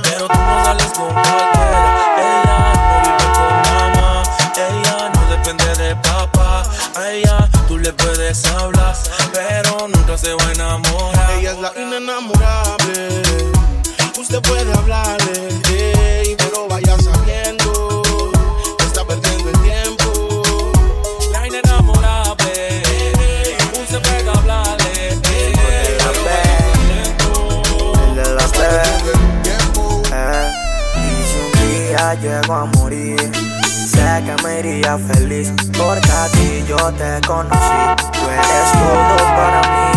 Pero 0.03 0.27
tú 0.27 0.37
no 0.37 0.65
sales 0.65 0.91
con 0.95 1.11
cualquiera 1.11 1.50
le 8.31 8.35
puedes 8.35 8.45
hablar 8.45 8.95
Pero 9.33 9.87
nunca 9.87 10.17
se 10.17 10.33
va 10.33 10.43
a 10.47 10.51
enamorar 10.53 11.31
Ella 11.39 11.51
es 11.51 11.57
la 11.59 11.71
inenamorable. 11.75 13.21
Usted 14.19 14.41
puede 14.43 14.71
hablarle, 14.73 15.49
ey, 15.69 16.35
pero 16.37 16.67
vaya 16.69 16.97
sabiendo 16.99 18.01
que 18.77 18.85
está 18.85 19.03
perdiendo 19.03 19.49
el 19.49 19.59
tiempo. 19.61 20.41
La 21.31 21.47
inenamorable 21.47 22.81
Usted 23.81 24.01
puede 24.01 24.29
hablarle 24.29 25.09
El 25.09 25.21
de 28.15 28.33
la 28.35 28.47
P. 28.47 28.57
Eh, 30.13 30.51
Y 30.95 31.23
si 31.27 31.37
un 31.39 31.51
día 31.89 32.13
llego 32.15 32.53
a 32.53 32.65
morir, 32.65 33.19
sé 33.89 34.23
que 34.25 34.35
me 34.43 34.59
iría 34.59 34.97
feliz. 34.97 35.51
Porque 35.77 36.11
a 36.11 36.27
ti 36.27 36.63
yo 36.67 36.77
te 36.93 37.19
conocí, 37.27 38.00
tú 38.21 38.29
eres 38.29 38.71
todo 38.73 39.17
para 39.35 39.61
mí. 39.71 39.87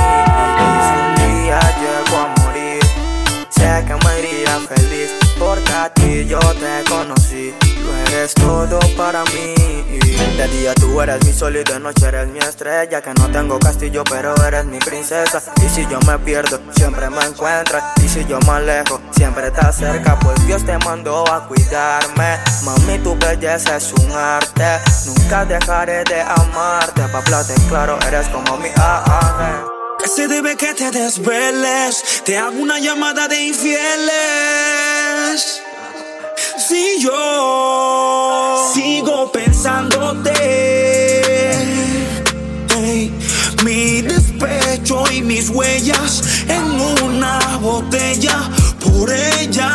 Y 0.63 0.71
si 0.87 0.95
un 1.05 1.11
día 1.23 1.61
llego 1.81 2.17
a 2.25 2.27
morir, 2.41 2.83
sé 3.51 3.85
que 3.87 3.95
me 4.05 4.13
iría 4.21 4.55
feliz. 4.69 5.11
Porque 5.39 5.73
a 5.73 5.93
ti 5.93 6.25
yo 6.27 6.39
te 6.39 6.85
conocí, 6.89 7.55
eres 8.15 8.35
todo 8.35 8.79
para 8.97 9.25
mí. 9.25 9.55
De 10.37 10.49
día 10.49 10.75
tú 10.75 11.01
eres 11.01 11.25
mi 11.25 11.33
sol 11.33 11.57
y 11.57 11.65
de 11.65 11.81
noche 11.81 12.07
eres 12.07 12.29
mi 12.29 12.39
estrella. 12.39 13.01
Que 13.01 13.15
no 13.15 13.29
tengo 13.31 13.59
castillo, 13.59 14.05
pero 14.05 14.35
eres 14.47 14.65
mi 14.67 14.79
princesa. 14.79 15.43
Y 15.65 15.69
si 15.69 15.87
yo 15.89 15.99
me 16.07 16.19
pierdo, 16.19 16.61
siempre 16.73 17.11
me 17.11 17.25
encuentras. 17.25 17.83
Y 18.03 18.09
si 18.09 18.25
yo 18.27 18.39
me 18.41 18.53
alejo, 18.53 19.01
siempre 19.13 19.49
estás 19.49 19.77
cerca. 19.77 20.19
Pues 20.19 20.47
Dios 20.47 20.65
te 20.65 20.79
mandó 20.79 21.25
a 21.31 21.47
cuidarme. 21.49 22.39
Mami, 22.63 22.99
tu 22.99 23.17
belleza 23.17 23.77
es 23.77 23.93
un 23.93 24.11
arte. 24.13 24.81
Nunca 25.07 25.45
dejaré 25.45 26.05
de 26.05 26.21
amarte. 26.23 27.03
Pa' 27.13 27.19
hablarte 27.19 27.55
claro, 27.69 27.99
eres 28.07 28.29
como 28.29 28.57
mi 28.59 28.69
ángel. 28.69 29.67
Que 29.99 30.09
se 30.09 30.29
debe 30.29 30.57
que 30.57 30.75
te 30.75 30.91
desveles 30.91 32.23
Te 32.25 32.37
hago 32.37 32.59
una 32.59 32.79
llamada 32.79 33.27
de 33.29 33.45
infieles 33.45 34.15
Si 36.59 37.01
yo 37.01 38.71
sigo 38.73 39.31
pensándote 39.33 40.33
Mi 43.65 44.03
despecho 44.03 45.05
y 45.13 45.23
mis 45.23 45.51
huellas 45.51 46.23
En 46.49 46.81
una 47.03 47.39
botella 47.61 48.51
Por 48.81 49.13
ella 49.13 49.73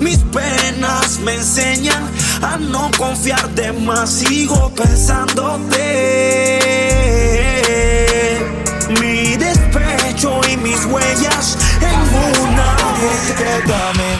Mis 0.00 0.18
penas 0.18 1.18
me 1.20 1.34
enseñan 1.34 2.10
a 2.42 2.56
no 2.56 2.90
confiar 2.96 3.48
de 3.50 3.72
más. 3.72 4.10
Sigo 4.10 4.72
pensándote. 4.74 5.78
Mi 9.00 9.36
despecho 9.36 10.40
y 10.50 10.56
mis 10.56 10.84
huellas 10.86 11.58
en 13.00 13.06
una 13.06 13.12
Discreta 13.12 13.92
mi 13.96 14.19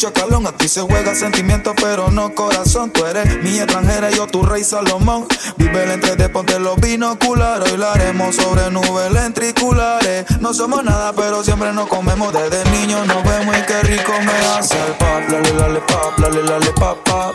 yo 0.00 0.10
tu 0.10 0.20
chacalón. 0.20 0.46
A 0.46 0.52
ti 0.52 0.68
se 0.68 0.80
juega 0.80 1.14
sentimiento, 1.14 1.74
pero 1.74 2.10
no 2.10 2.34
corazón. 2.34 2.90
Tú 2.90 3.04
eres 3.04 3.42
mi 3.42 3.58
extranjera, 3.58 4.10
yo 4.10 4.26
tu 4.26 4.42
rey 4.42 4.64
Salomón. 4.64 5.26
Vive 5.56 5.84
el 5.84 5.90
entre 5.92 6.16
de 6.16 6.28
ponte 6.28 6.58
los 6.58 6.76
binoculares. 6.80 7.70
Hoy 7.70 7.78
la 7.78 7.92
haremos 7.92 8.36
sobre 8.36 8.70
nubes 8.70 9.12
lentriculares. 9.12 10.24
No 10.40 10.54
somos 10.54 10.84
nada, 10.84 11.12
pero 11.12 11.42
siempre 11.44 11.72
nos 11.72 11.88
comemos. 11.88 12.32
Desde 12.32 12.64
niños 12.70 13.06
nos 13.06 13.22
vemos 13.24 13.56
y 13.56 13.62
qué 13.62 13.82
rico 13.82 14.12
me 14.20 14.32
hace 14.56 14.78
el 14.86 14.92
pop. 14.94 15.22
Lale, 15.28 15.52
lale, 15.54 15.80
pop, 15.80 16.18
lale, 16.18 16.42
lale, 16.42 16.72
pop, 16.72 16.98
pop. 17.04 17.34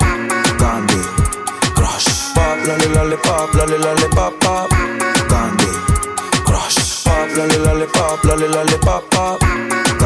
Candy, 0.57 1.01
crush. 1.75 2.33
Pop, 2.33 2.57
lale, 2.65 2.89
lale, 2.89 3.17
pop, 3.17 3.53
lale, 3.53 3.77
lale, 3.79 4.07
pop, 4.09 4.33
pop. 4.39 4.69
Candy, 5.29 5.65
crush. 6.45 7.03
Pop, 7.03 7.37
lale, 7.37 7.59
lale, 7.59 7.85
pop, 7.87 8.23
lale, 8.23 8.49
lale, 8.49 8.77
pop, 8.77 9.03
pop. 9.09 9.39
Candy, 9.39 9.95
crush. 9.97 10.04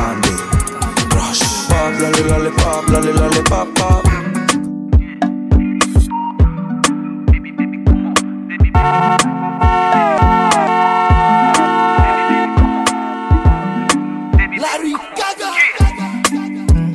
Pop, 2.00 2.14
lale, 2.14 2.28
lale, 2.30 2.52
pop, 2.52 2.88
lale, 2.88 3.12
lale, 3.12 3.44
pop. 3.44 4.06
Larry 14.64 14.94
Gaga. 15.18 15.50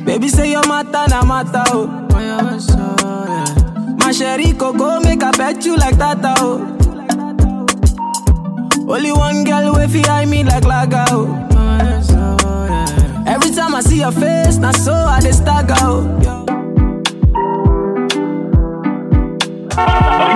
Baby 0.05 0.27
say 0.29 0.51
you're 0.51 0.65
mata 0.67 1.05
na 1.09 1.23
mata 1.23 1.63
oh. 1.69 1.87
My 3.99 4.11
sherry 4.11 4.53
coco 4.53 4.99
make 5.01 5.23
I 5.23 5.31
bet 5.31 5.65
you 5.65 5.75
like 5.77 5.97
that 5.97 6.19
oh. 6.23 6.71
Only 8.87 9.11
one 9.11 9.43
girl 9.43 9.73
way 9.75 9.87
fi 9.87 10.25
me 10.25 10.43
like 10.43 10.63
laga 10.63 11.05
oh. 11.11 11.54
Every 13.45 13.57
time 13.57 13.75
I 13.75 13.81
see 13.81 13.99
your 13.99 14.11
face, 14.11 14.57
now 14.57 14.71
so 14.71 14.91
I 14.91 15.21
just 15.21 15.45
go. 15.45 15.53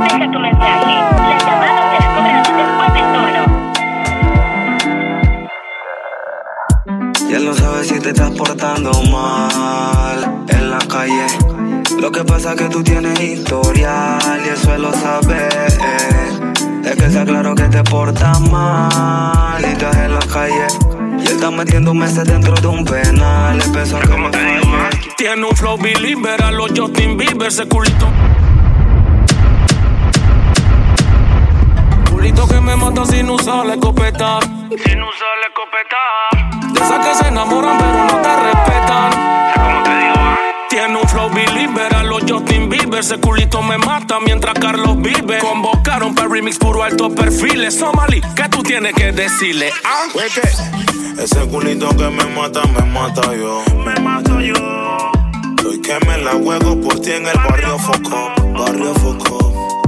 Deja 0.03 0.31
tu 0.31 0.37
mensaje. 0.37 0.93
La 1.17 1.37
llamada 1.39 1.89
se 1.95 2.03
cobran 2.13 2.43
después 2.59 2.89
del 2.93 3.07
tono. 3.15 3.43
Y 7.27 7.33
él 7.33 7.45
no 7.45 7.53
sabe 7.55 7.83
si 7.83 7.99
te 7.99 8.09
estás 8.09 8.29
portando 8.29 8.91
mal 9.11 10.45
en 10.47 10.69
la 10.69 10.77
calle. 10.87 11.25
Lo 11.99 12.11
que 12.11 12.23
pasa 12.23 12.51
es 12.51 12.57
que 12.61 12.69
tú 12.69 12.83
tienes 12.83 13.19
historial 13.19 14.39
y 14.45 14.49
eso 14.49 14.75
él 14.75 14.83
lo 14.83 14.93
sabe. 14.93 15.47
Es 16.85 16.95
que 16.95 17.09
sea 17.09 17.25
claro 17.25 17.55
que 17.55 17.63
te 17.63 17.83
portas 17.85 18.39
mal 18.39 19.63
y 19.63 19.65
estás 19.65 19.95
en 19.97 20.13
la 20.13 20.19
calle. 20.31 20.67
Está 21.39 21.51
metiendo 21.51 21.93
meses 21.93 22.25
dentro 22.25 22.53
de 22.53 22.67
un 22.67 22.83
penal. 22.83 23.61
Empezó 23.61 23.95
a 23.95 24.01
que 24.01 24.09
me 24.09 24.29
falle. 24.29 25.13
Tiene 25.15 25.45
un 25.45 25.55
flow 25.55 25.77
believer 25.77 26.43
a 26.43 26.51
los 26.51 26.69
Justin 26.77 27.15
Bieber, 27.15 27.47
ese 27.47 27.65
culito. 27.65 28.09
Culito 32.11 32.45
que 32.45 32.59
me 32.59 32.75
mata 32.75 33.05
sin 33.05 33.29
usar 33.29 33.65
la 33.65 33.75
escopeta. 33.75 34.41
Sin 34.41 35.01
usar 35.01 35.29
la 35.39 35.47
escopeta. 35.47 36.73
De 36.73 36.79
esas 36.81 37.07
que 37.07 37.15
se 37.15 37.29
enamoran 37.29 37.77
pero 37.77 38.03
no 38.03 38.21
te 38.21 38.35
respetan. 38.35 39.11
Como 39.53 39.83
te 39.83 39.97
digo, 39.97 40.37
Tiene 40.69 40.97
un 40.97 41.07
flow 41.07 41.29
believer 41.29 41.95
a 41.95 42.03
los 42.03 42.21
Justin 42.29 42.67
Bieber. 42.67 42.99
Ese 42.99 43.17
culito 43.17 43.61
me 43.61 43.77
mata 43.77 44.19
mientras 44.19 44.55
Carlos 44.55 44.97
vive. 45.01 45.39
Convocaron 45.39 46.13
para 46.13 46.27
remix 46.27 46.57
puro 46.57 46.83
alto 46.83 47.09
perfiles. 47.09 47.79
Somali, 47.79 48.19
¿qué 48.35 48.49
tú 48.49 48.61
tienes 48.61 48.93
que 48.93 49.13
decirle? 49.13 49.71
Ah, 49.85 50.03
Ese 51.21 51.45
culito 51.47 51.89
que 51.89 52.09
me 52.09 52.23
mata, 52.33 52.61
me 52.67 52.81
mata 52.93 53.35
yo. 53.35 53.61
Me 53.83 53.93
mato 53.99 54.39
yo. 54.39 54.53
Hoy 55.67 55.81
que 55.81 55.99
me 56.07 56.17
la 56.19 56.31
juego 56.31 56.79
por 56.79 56.97
ti 57.01 57.11
en 57.11 57.27
el 57.27 57.35
barrio 57.35 57.77
Foco. 57.77 58.31
Barrio 58.57 58.93
Foco. 58.95 59.81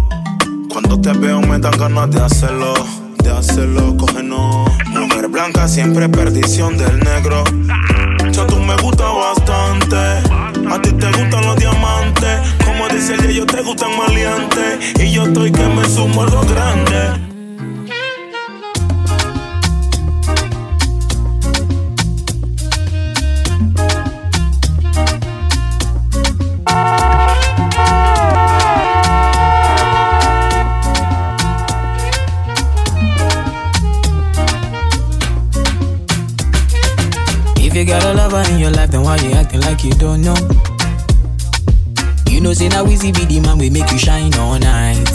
Cuando 0.70 1.00
te 1.00 1.14
veo 1.14 1.40
me 1.40 1.58
dan 1.58 1.72
ganas 1.80 2.12
de 2.12 2.22
hacerlo. 2.22 2.74
De 3.24 3.32
hacerlo, 3.32 3.96
cógenos. 3.96 4.70
Mujer 4.90 5.30
blanca, 5.30 5.70
siempre 5.70 6.10
perdición 6.10 6.78
del 6.78 7.00
negro. 7.00 7.46
Ya 8.30 8.46
tú 8.46 8.58
me 8.58 8.76
gusta 8.76 9.06
bastante. 9.06 9.96
A 9.96 10.82
ti 10.82 10.92
te 10.92 11.08
gustan 11.08 11.46
los 11.46 11.56
diamantes. 11.56 12.42
Como 12.66 12.90
dice 12.90 13.14
el 13.14 13.30
ellos 13.30 13.46
te 13.46 13.62
gustan 13.62 13.98
maleantes. 13.98 15.00
Y 15.00 15.12
yo 15.12 15.24
estoy 15.24 15.50
que 15.54 15.66
me 15.66 15.86
sumo 15.88 16.24
a 16.24 16.26
lo 16.26 16.42
grande. 16.42 17.31
Lover 38.32 38.50
in 38.52 38.60
your 38.60 38.72
life, 38.72 38.92
then 38.92 39.02
why 39.04 39.18
you 39.18 39.32
acting 39.32 39.62
like 39.62 39.84
you 39.84 39.92
don't 39.92 40.22
know? 40.22 40.36
You 42.30 42.40
know, 42.40 42.54
say 42.54 42.70
now 42.70 42.86
Weezy 42.86 43.14
be 43.14 43.26
the 43.26 43.42
man, 43.42 43.58
we 43.58 43.70
make 43.70 43.92
you 43.92 43.98
shine 43.98 44.34
all 44.36 44.58
night. 44.58 45.12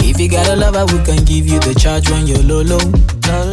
If 0.00 0.20
you 0.20 0.28
got 0.28 0.48
a 0.48 0.56
lover, 0.56 0.84
we 0.86 1.02
can 1.04 1.24
give 1.24 1.46
you 1.48 1.58
the 1.60 1.74
charge 1.74 2.08
when 2.10 2.26
you're 2.26 2.42
low, 2.42 2.62
low. 2.62 2.78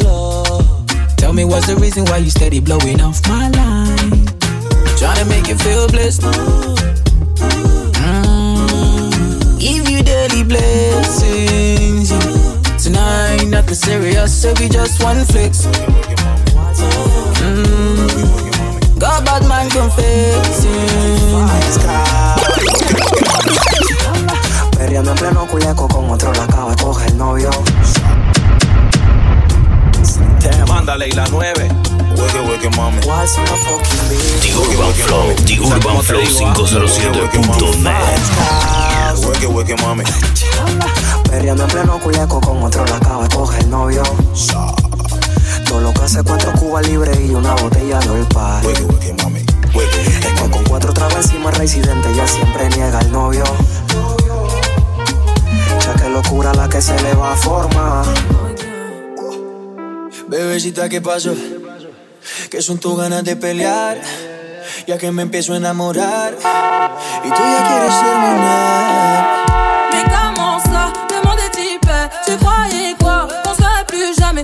low. 0.04 0.84
Tell 1.16 1.32
me 1.32 1.44
what's 1.44 1.66
the 1.66 1.76
reason 1.76 2.04
why 2.04 2.18
you 2.18 2.30
steady 2.30 2.60
blowing 2.60 3.00
off 3.00 3.26
my 3.28 3.48
line? 3.48 4.26
Tryna 4.98 5.28
make 5.28 5.48
you 5.48 5.56
feel 5.56 5.88
blessed. 5.88 6.22
Mm. 7.98 9.58
Give 9.58 9.88
you 9.90 10.02
daily 10.02 10.44
blessings. 10.44 12.10
Tonight, 12.82 13.46
nothing 13.48 13.74
serious, 13.74 14.42
so 14.42 14.54
we 14.60 14.68
just 14.68 15.02
one 15.02 15.24
flex. 15.24 15.66
Mm. 17.52 18.98
God, 18.98 19.24
bad 19.26 19.44
man 19.46 19.68
confessing. 19.68 20.72
Perreando 24.78 25.10
en 25.10 25.16
pleno 25.18 25.46
culeco 25.46 25.86
con 25.88 26.10
otro 26.10 26.32
la 26.32 26.44
acaba 26.44 26.70
de 26.70 26.82
coger 26.82 27.08
el 27.08 27.18
novio. 27.18 27.50
Mándale 30.66 31.08
y 31.08 31.12
la 31.12 31.26
9. 31.30 31.68
Hueque, 32.16 32.40
hueque, 32.40 32.70
mami. 32.70 32.98
What's 33.06 33.36
my 33.36 33.46
fucking 33.46 34.08
bitch? 34.08 34.40
The 34.42 34.52
Urban 34.56 34.92
Flow, 34.94 35.34
The 35.44 35.58
Urban 35.60 36.02
Flow 36.02 36.22
507.net. 36.22 38.20
Hueque, 39.26 39.46
hueque, 39.46 39.76
mami. 39.82 40.04
Perreando 41.28 41.64
en 41.64 41.70
pleno 41.70 41.98
culeco 42.00 42.40
con 42.40 42.62
otro 42.62 42.84
la 42.86 42.96
acaba 42.96 43.28
de 43.28 43.34
coger 43.34 43.60
el 43.60 43.70
novio. 43.70 44.02
Todo 45.72 45.80
lo 45.80 45.94
que 45.94 46.02
hace 46.02 46.22
cuatro 46.22 46.52
cubas 46.52 46.86
libres 46.86 47.18
y 47.18 47.34
una 47.34 47.54
botella 47.54 47.98
de 47.98 48.10
olpar. 48.10 48.62
Hueque, 48.62 48.82
hueque, 48.82 49.14
mami. 49.22 49.40
Hueque, 49.74 50.02
Es 50.02 50.18
que 50.18 50.50
con 50.50 50.64
cuatro 50.64 50.92
trabas 50.92 51.24
encima 51.24 51.50
residente 51.50 52.14
ya 52.14 52.28
siempre 52.28 52.68
niega 52.68 53.00
el 53.00 53.10
novio. 53.10 53.42
Ya 55.80 55.94
que 55.94 56.10
locura 56.10 56.52
la 56.52 56.68
que 56.68 56.82
se 56.82 56.94
le 57.02 57.14
va 57.14 57.32
a 57.32 57.36
formar. 57.36 58.04
Bebecita, 60.28 60.90
¿qué 60.90 61.00
pasó? 61.00 61.34
Que 62.50 62.60
son 62.60 62.76
tus 62.76 62.98
ganas 62.98 63.24
de 63.24 63.34
pelear, 63.36 63.98
ya 64.86 64.98
que 64.98 65.10
me 65.10 65.22
empiezo 65.22 65.54
a 65.54 65.56
enamorar. 65.56 66.36
Y 67.24 67.28
tú 67.30 67.40
ya 67.40 67.66
quieres 67.66 67.98
terminar. 67.98 69.41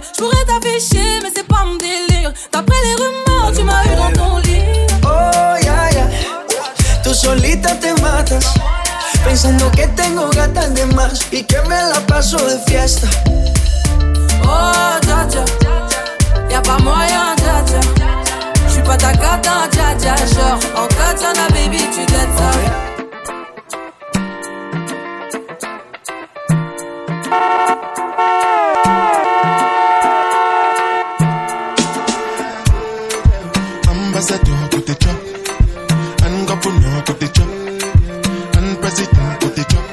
Je 0.01 0.23
pourrais 0.23 0.45
t'afficher, 0.45 1.21
mais 1.23 1.31
c'est 1.35 1.47
pas 1.47 1.65
mon 1.65 1.77
délire. 1.77 2.33
D'après 2.53 2.77
les 2.85 2.95
rumeurs, 2.95 3.53
tu 3.55 3.63
m'as 3.65 3.85
eu 3.85 3.97
dans 3.97 4.13
ton 4.23 4.37
lit. 4.39 4.63
Oh, 5.05 5.57
ya, 5.65 5.91
ya. 5.91 6.07
Tú 7.03 7.15
solita 7.15 7.75
te 7.81 7.93
matas, 8.01 8.45
pensando 9.25 9.71
que 9.73 9.87
tengo 9.89 10.29
gatas 10.31 10.75
de 10.75 10.85
más 10.95 11.27
y 11.33 11.43
que 11.43 11.61
me 11.63 11.89
la 11.91 12.01
paso 12.07 12.37
de 12.37 12.59
fiesta. 12.67 13.09
Oh, 14.45 14.99
dja 15.03 15.27
dja 15.29 15.45
Y'a 16.51 16.63
pas 16.63 16.79
moyen, 16.79 17.35
dja 17.37 17.63
dja 17.67 17.81
J'suis 18.69 18.83
pas 18.83 18.97
ta 18.97 19.13
cata, 19.13 19.69
dja 19.71 19.95
dja 19.99 20.15
Genre, 20.17 20.59
en 20.75 20.87
katana, 20.89 21.49
baby, 21.51 21.79
tu 21.93 22.07
dettes 22.07 22.37
ça 22.37 22.79
Ambassador 34.19 34.69
to 34.71 34.81
the 34.81 34.95
job, 34.99 35.19
and 36.27 36.49
governor 36.49 37.03
to 37.07 37.13
the 37.23 37.29
job, 37.31 37.51
and 38.59 38.79
president 38.83 39.41
to 39.41 39.47
the 39.47 39.63
job. 39.71 39.87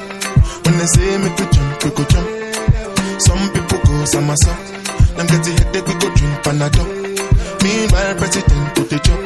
When 0.66 0.78
they 0.78 0.86
say 0.86 1.18
make 1.22 1.38
we 1.38 1.46
jump, 1.54 1.84
we 1.84 1.90
go 1.94 2.04
jump. 2.10 2.28
Some 3.22 3.44
people 3.54 3.78
go 3.86 3.94
samasa, 4.02 4.50
them 5.14 5.26
get 5.30 5.44
the 5.46 5.52
headache, 5.62 5.86
we 5.86 5.94
go 5.94 6.08
drink 6.10 6.42
panadol. 6.42 6.90
Meanwhile, 7.62 8.14
president 8.18 8.74
to 8.74 8.82
the 8.90 8.98
job, 8.98 9.20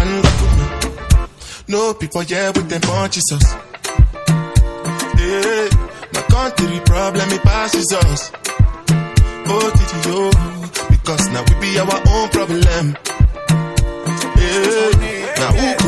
and 0.00 0.12
governor. 0.24 1.28
No 1.68 1.92
people 1.92 2.22
here 2.22 2.52
with 2.56 2.70
them 2.70 2.80
punches 2.80 3.28
us. 3.36 3.52
Yeah, 5.20 5.68
my 6.14 6.22
country 6.32 6.80
problem 6.86 7.28
it 7.36 7.42
passes 7.42 7.92
us. 7.92 8.32
Oh, 9.44 9.68
did 9.76 9.92
you? 10.08 10.32
Because 10.88 11.28
now 11.28 11.44
we 11.44 11.54
be 11.60 11.78
our 11.78 12.00
own 12.08 12.28
problem. 12.30 12.96
Now 15.38 15.52
who? 15.52 15.80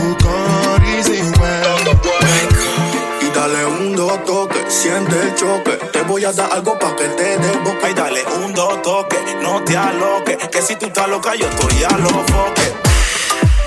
Y 3.21 3.31
dale 3.35 3.65
un 3.65 3.97
dos 3.97 4.25
toque, 4.25 4.65
siente 4.69 5.21
el 5.21 5.35
choque. 5.35 5.73
Te 5.93 6.03
voy 6.03 6.25
a 6.25 6.33
dar 6.33 6.53
algo 6.53 6.79
pa' 6.79 6.95
que 6.97 7.05
te 7.09 7.37
boca. 7.37 7.87
Ay, 7.87 7.95
dale 7.95 8.25
un 8.43 8.53
dos 8.53 8.83
toque, 8.83 9.19
no 9.43 9.63
te 9.65 9.77
aloques. 9.77 10.37
Que 10.49 10.63
si 10.63 10.77
tú 10.77 10.87
estás 10.87 11.09
loca, 11.09 11.35
yo 11.35 11.47
estoy 11.47 11.85
a 11.85 11.97
los 11.99 12.13
foques. 12.13 12.73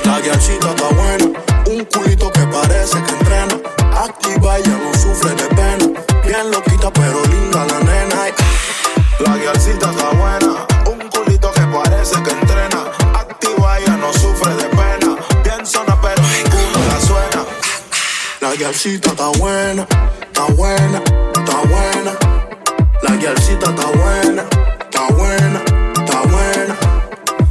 La 0.04 0.20
guiachita 0.20 0.70
está 0.70 0.88
buena, 0.90 1.26
un 1.68 1.86
culito 1.86 2.32
que 2.32 2.42
parece 2.42 3.02
que 3.04 3.12
entrena. 3.12 3.60
Activa, 3.98 4.58
ella 4.58 4.78
no 4.84 4.94
sufre 4.94 5.32
de 5.32 5.48
pena. 5.56 6.02
Bien 6.26 6.52
pero 6.52 6.75
La 18.76 18.82
guiachita 18.82 19.12
está 19.12 19.30
buena, 19.40 19.88
está 20.22 20.46
buena, 20.48 21.02
está 21.34 21.62
buena. 21.62 22.12
La 23.04 23.16
guiachita 23.16 23.70
está 23.70 23.86
buena, 23.86 24.44
está 24.82 25.08
buena, 25.14 25.62
está 25.96 26.22
buena. 26.24 26.76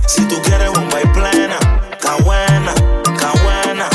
Si 0.06 0.22
tú 0.26 0.36
quieres 0.42 0.70
bomba 0.70 1.00
y 1.00 1.06
plena, 1.06 1.58
está 1.92 2.16
buena, 2.16 2.74
está 3.06 3.32
buena. 3.42 3.88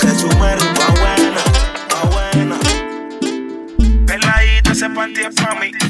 Que 0.00 0.08
su 0.08 0.26
pa' 0.30 0.56
buena, 1.00 1.42
pa' 1.90 2.06
buena. 2.12 2.56
Peladito, 4.06 4.72
ese 4.72 4.88
panty 4.88 5.20
es 5.20 5.34
pa' 5.34 5.54
mí. 5.56 5.87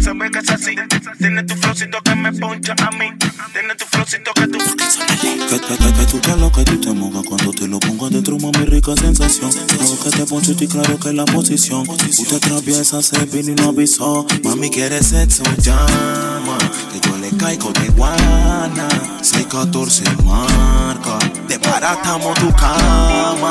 Se 0.00 0.12
ve 0.12 0.30
que 0.30 0.38
es 0.38 0.50
así. 0.50 0.74
Tiene 1.18 1.42
tu 1.42 1.54
flowcito 1.56 2.00
que 2.02 2.14
me 2.14 2.32
poncha 2.32 2.74
a 2.78 2.90
mí. 2.92 3.10
Tiene 3.52 3.74
tu 3.74 3.84
flowcito 3.86 4.32
que 4.32 4.46
tú. 4.46 4.58
Que, 4.58 5.58
que, 5.60 5.76
que, 5.76 5.92
que 5.92 6.06
tú 6.06 6.18
te 6.20 6.36
lo 6.36 6.52
que 6.52 6.64
tú 6.64 6.80
te 6.80 6.92
mojas 6.92 7.24
cuando 7.26 7.52
te 7.52 7.66
lo 7.66 7.80
pongo 7.80 8.06
adentro, 8.06 8.38
mami, 8.38 8.64
rica 8.66 8.94
sensación. 8.96 9.50
Creo 9.50 10.00
que 10.00 10.10
te 10.10 10.24
poncho 10.26 10.52
y 10.58 10.68
claro 10.68 10.98
que 11.00 11.12
la 11.12 11.24
posición. 11.24 11.88
Usted 11.88 12.36
atraviesa, 12.36 13.02
se 13.02 13.24
vino 13.26 13.50
y 13.50 13.54
no 13.56 13.70
avisó. 13.70 14.24
Mami, 14.44 14.70
quiere 14.70 15.02
sexo, 15.02 15.42
llama. 15.58 16.58
Que 16.92 17.00
yo 17.08 17.16
le 17.18 17.30
caigo 17.36 17.72
de 17.72 17.88
guana. 17.88 18.88
614 19.22 20.04
marca. 20.24 21.18
Te 21.48 21.58
baratamos 21.58 22.38
tu 22.38 22.52
cama. 22.52 23.50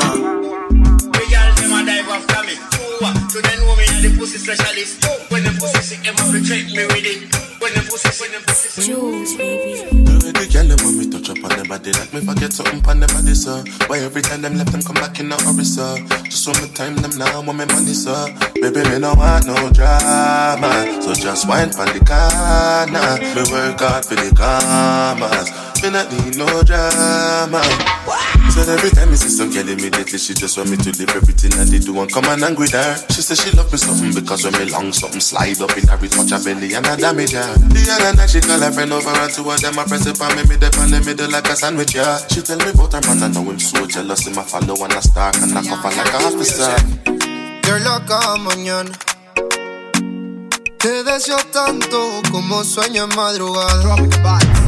Girl, 1.28 1.54
them 1.56 1.72
a 1.72 1.84
dive 1.84 2.08
after 2.08 2.42
me. 2.44 2.54
Ooh, 3.04 3.42
the 3.42 3.57
pussy 4.18 4.38
specialist. 4.38 5.06
When 5.30 5.44
them 5.44 5.54
pussy 5.54 5.82
sick, 5.94 6.02
them 6.02 6.14
have 6.18 6.30
to 6.34 6.42
check 6.42 6.66
me 6.74 6.84
with 6.90 7.06
it. 7.06 7.30
When 7.62 7.72
them 7.74 7.84
pussy, 7.86 8.10
when 8.20 8.30
them 8.32 8.42
pussy 8.42 8.82
Jules, 8.82 9.34
baby. 9.38 9.86
Every 10.28 10.46
girl 10.52 10.66
them 10.66 10.78
when 10.84 10.98
me 10.98 11.04
touch 11.10 11.30
up 11.30 11.42
on 11.42 11.50
the 11.56 11.64
body 11.66 11.92
like 11.92 12.12
me 12.12 12.20
forget 12.20 12.52
something 12.52 12.82
on 12.84 13.00
the 13.00 13.06
body, 13.08 13.34
sir. 13.34 13.62
Why 13.86 13.98
every 14.00 14.22
time 14.22 14.42
them 14.42 14.58
left 14.58 14.72
them 14.72 14.82
come 14.82 14.98
back 14.98 15.18
in 15.20 15.32
a 15.32 15.36
hurry, 15.42 15.64
sir? 15.64 15.96
Just 16.26 16.46
want 16.46 16.62
me 16.62 16.68
time 16.74 16.96
them 16.96 17.14
now, 17.16 17.40
want 17.42 17.58
me 17.58 17.64
money, 17.64 17.94
sir. 17.94 18.28
Baby, 18.54 18.82
me 18.90 18.98
no 18.98 19.14
want 19.14 19.46
no 19.46 19.70
drama, 19.70 20.70
so 21.00 21.14
just 21.14 21.48
wine 21.48 21.70
for 21.70 21.86
the 21.86 22.02
corner. 22.02 23.18
Me 23.22 23.42
work 23.50 23.80
hard 23.80 24.04
for 24.04 24.18
the 24.18 24.30
commas, 24.34 25.48
me 25.82 25.90
not 25.90 26.10
need 26.12 26.36
no 26.36 26.46
drama. 26.62 27.62
So 28.58 28.74
every 28.74 28.90
time 28.90 29.08
me 29.08 29.16
see 29.16 29.30
some 29.30 29.48
girl 29.48 29.64
immediately 29.64 30.18
she 30.18 30.34
just 30.34 30.58
want 30.58 30.68
me 30.68 30.76
to 30.76 30.90
leave 30.98 31.08
everything 31.14 31.54
that 31.56 31.70
they 31.70 31.78
do 31.78 31.94
and 32.02 32.10
come 32.12 32.26
and 32.26 32.42
angry 32.42 32.66
with 32.66 32.74
her. 32.74 32.98
She 33.08 33.22
say 33.22 33.38
she 33.38 33.54
love 33.56 33.70
me 33.72 33.78
something 33.78 34.12
because 34.12 34.44
when 34.44 34.52
me 34.58 34.68
long 34.68 34.92
something 34.92 35.22
slide 35.22 35.56
up 35.62 35.72
in 35.78 35.86
her, 35.86 35.96
it 36.04 36.12
touch 36.12 36.34
her 36.34 36.42
belly 36.42 36.74
and 36.74 36.84
I 36.84 37.00
damage 37.00 37.32
her. 37.32 37.48
The 37.70 37.80
other 37.86 38.12
night 38.18 38.28
she 38.28 38.42
call 38.42 38.60
her 38.60 38.68
friend 38.74 38.92
over 38.92 39.14
and 39.14 39.32
two 39.32 39.48
of 39.48 39.56
them 39.62 39.78
I 39.78 39.88
press 39.88 40.04
it 40.04 40.20
on 40.20 40.36
me, 40.36 40.42
me 40.50 40.60
dip 40.60 40.76
on 40.76 40.90
the 40.90 41.00
middle 41.00 41.30
like 41.30 41.48
a 41.48 41.56
sandwich, 41.56 41.94
yeah. 41.94 42.18
She 42.28 42.42
tell 42.42 42.58
me 42.58 42.74
about 42.74 42.92
her 42.92 43.00
man 43.08 43.22
and 43.24 43.32
know 43.32 43.46
I'm 43.48 43.62
so 43.62 43.86
jealous 43.86 44.26
in 44.26 44.34
my 44.34 44.44
follow 44.44 44.76
and 44.84 44.92
I 44.92 45.00
stalk 45.00 45.38
and 45.38 45.54
I 45.56 45.62
cough 45.64 45.88
her 45.88 45.94
like 45.94 46.12
a 46.12 46.18
officer. 46.28 46.74
Girl, 47.62 47.86
cada 48.04 48.36
mañana 48.42 48.92
te 50.76 51.04
deseo 51.06 51.38
tanto 51.54 52.20
como 52.30 52.64
sueño 52.64 53.08
en 53.08 53.16
madrugada. 53.16 54.67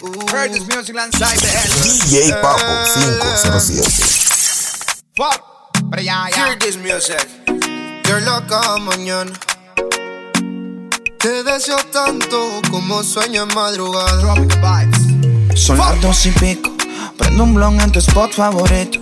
Heard 0.00 0.52
this 0.52 0.64
music 0.68 0.94
inside 0.94 1.38
the 1.42 1.48
head. 1.48 1.66
DJ 1.82 2.30
Papo 2.40 2.86
507. 2.94 3.82
Fuck. 5.16 5.42
But 5.90 6.04
yeah, 6.04 6.28
yeah. 6.28 6.46
Hear 6.46 6.56
this 6.56 6.76
music. 6.76 7.26
Girl, 8.06 8.22
cada 8.46 8.78
mañana 8.78 9.32
te 11.18 11.42
deseo 11.42 11.78
tanto 11.90 12.62
como 12.70 13.02
sueño 13.02 13.42
en 13.42 13.54
madrugada. 13.56 14.36
Son 15.56 15.78
las 15.78 16.00
dos 16.00 16.26
y 16.26 16.30
pico. 16.30 16.70
Prendo 17.16 17.42
un 17.42 17.54
blon 17.54 17.80
en 17.80 17.90
tu 17.90 17.98
spot 17.98 18.32
favorito. 18.32 19.00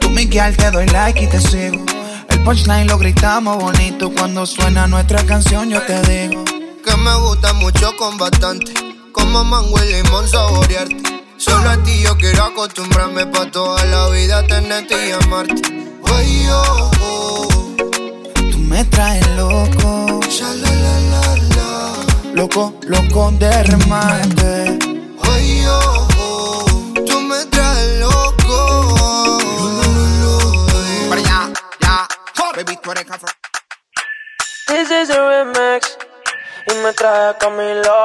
Tú, 0.00 0.08
Miguel, 0.08 0.56
te 0.56 0.70
doy 0.70 0.86
like 0.86 1.24
y 1.24 1.26
te 1.26 1.42
sigo. 1.42 1.84
El 2.30 2.42
punchline 2.42 2.86
lo 2.86 2.96
gritamos 2.96 3.62
bonito. 3.62 4.10
Cuando 4.14 4.46
suena 4.46 4.86
nuestra 4.86 5.22
canción, 5.26 5.68
yo 5.68 5.82
te 5.82 6.00
digo. 6.04 6.42
Que 6.82 6.96
me 6.96 7.14
gusta 7.16 7.52
mucho 7.52 7.94
con 7.98 8.16
bastante. 8.16 8.87
Como 9.28 9.44
mango 9.44 9.76
y 9.84 9.92
limón 9.92 10.26
saborearte. 10.26 11.22
Solo 11.36 11.68
a 11.68 11.76
ti 11.82 12.00
yo 12.02 12.16
quiero 12.16 12.44
acostumbrarme 12.44 13.26
pa' 13.26 13.50
toda 13.50 13.84
la 13.84 14.08
vida 14.08 14.42
tenerte 14.46 14.94
y 15.06 15.12
amarte. 15.12 15.60
Ay, 16.16 16.46
oh, 16.50 16.90
oh. 17.02 17.76
Tú 18.50 18.58
me 18.58 18.82
traes 18.86 19.28
loco. 19.36 20.20
Sha, 20.30 20.48
la, 20.54 20.70
la, 20.70 21.00
la, 21.12 21.36
la. 21.56 22.32
Loco, 22.32 22.72
loco 22.86 23.30
de 23.32 23.64
remate. 23.64 24.78
Ay, 25.20 25.66
oh, 25.68 25.78
oh. 25.84 25.97
Me 36.88 36.94
trae 36.94 37.30
a 37.30 37.36
Camilo. 37.36 37.96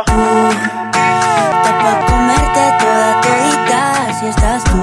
Está 1.58 1.72
pa' 1.82 2.06
comerte 2.10 2.64
toda 2.80 3.22
todita 3.24 3.82
si 4.20 4.26
estás 4.28 4.64
tú. 4.66 4.82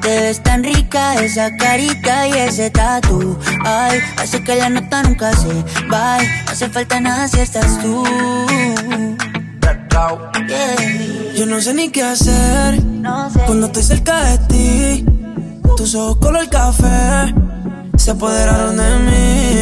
Te 0.00 0.20
ves 0.20 0.42
tan 0.42 0.62
rica 0.62 1.14
esa 1.14 1.56
carita 1.56 2.28
y 2.28 2.32
ese 2.32 2.70
tatu. 2.70 3.36
Ay, 3.64 4.00
hace 4.16 4.44
que 4.44 4.54
la 4.54 4.68
nota 4.68 5.02
nunca 5.02 5.32
se 5.32 5.52
vaya. 5.88 6.28
No 6.44 6.52
hace 6.52 6.68
falta 6.68 7.00
nada 7.00 7.26
si 7.26 7.40
estás 7.40 7.80
tú. 7.80 8.04
Yeah. 10.48 11.34
Yo 11.34 11.46
no 11.46 11.60
sé 11.60 11.74
ni 11.74 11.90
qué 11.90 12.04
hacer 12.04 12.80
cuando 13.46 13.66
estoy 13.66 13.82
cerca 13.82 14.24
de 14.24 14.38
ti. 14.50 15.04
Tus 15.76 15.94
ojos 15.96 16.18
color 16.18 16.48
café 16.48 17.34
se 17.96 18.10
apoderaron 18.12 18.76
de 18.76 18.98
mí. 19.06 19.61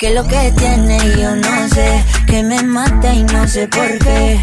Que 0.00 0.14
lo 0.14 0.26
que 0.26 0.50
tiene 0.52 0.98
yo 1.18 1.36
no 1.36 1.68
sé, 1.68 2.02
que 2.26 2.42
me 2.42 2.62
mata 2.62 3.12
y 3.12 3.22
no 3.22 3.46
sé 3.46 3.68
por 3.68 3.98
qué. 3.98 4.40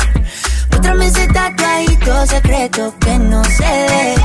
Muéstrame 0.70 1.08
ese 1.08 1.28
tatuadito 1.30 2.28
secreto 2.28 2.94
que 3.00 3.18
no 3.18 3.44
se 3.44 4.16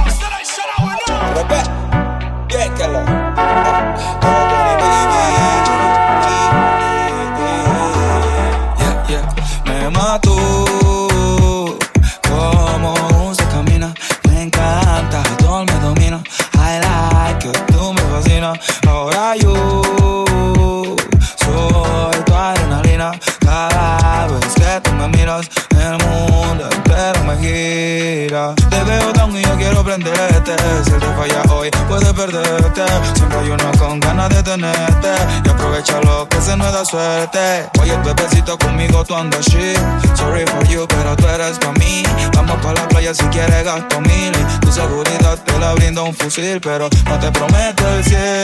shit. 39.42 39.78
Sorry 40.16 40.44
for 40.46 40.64
you, 40.66 40.86
pero 40.88 41.16
tú 41.16 41.26
eres 41.28 41.58
pa' 41.58 41.72
mí. 41.72 42.02
Vamos 42.34 42.56
pa' 42.62 42.72
la 42.72 42.88
playa 42.88 43.14
si 43.14 43.24
quieres 43.26 43.64
gasto 43.64 44.00
mil. 44.00 44.32
Tu 44.60 44.72
seguridad 44.72 45.38
te 45.44 45.58
la 45.58 45.74
brinda 45.74 46.02
un 46.02 46.14
fusil. 46.14 46.60
Pero 46.60 46.88
no 47.06 47.18
te 47.18 47.30
prometo 47.30 47.88
el 47.88 48.04
cielo. 48.04 48.41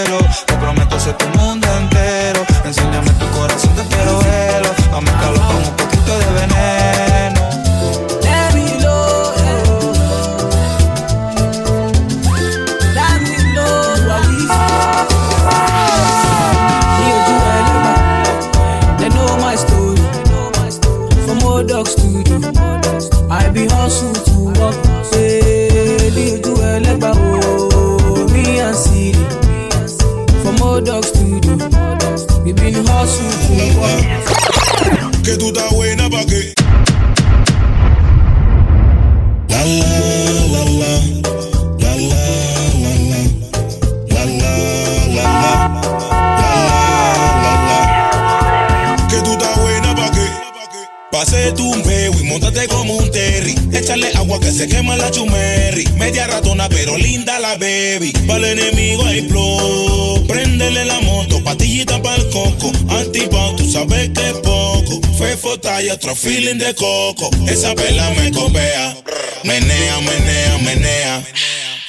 Pero 56.79 56.97
linda 56.97 57.41
la 57.41 57.57
baby. 57.57 58.13
Para 58.27 58.51
el 58.51 58.59
enemigo 58.59 59.05
hay 59.05 59.29
flow. 59.29 60.25
Préndele 60.29 60.85
la 60.85 61.01
moto, 61.01 61.43
patillita 61.43 62.01
para 62.01 62.17
el 62.17 62.31
coco. 62.31 62.71
Antipao, 62.89 63.57
tú 63.57 63.69
sabes 63.71 64.11
que 64.11 64.33
poco. 64.45 65.01
Fefota 65.19 65.83
y 65.83 65.91
otro 65.91 66.15
feeling 66.15 66.59
de 66.59 66.75
coco. 66.77 67.31
Esa 67.49 67.75
vela 67.75 68.09
me 68.11 68.31
copea. 68.31 68.97
Menea, 69.43 70.01
menea, 70.01 70.59
menea. 70.59 71.25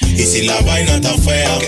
Y 0.02 0.24
si 0.24 0.42
la 0.42 0.60
vaina 0.62 0.96
está 0.96 1.14
fea, 1.14 1.58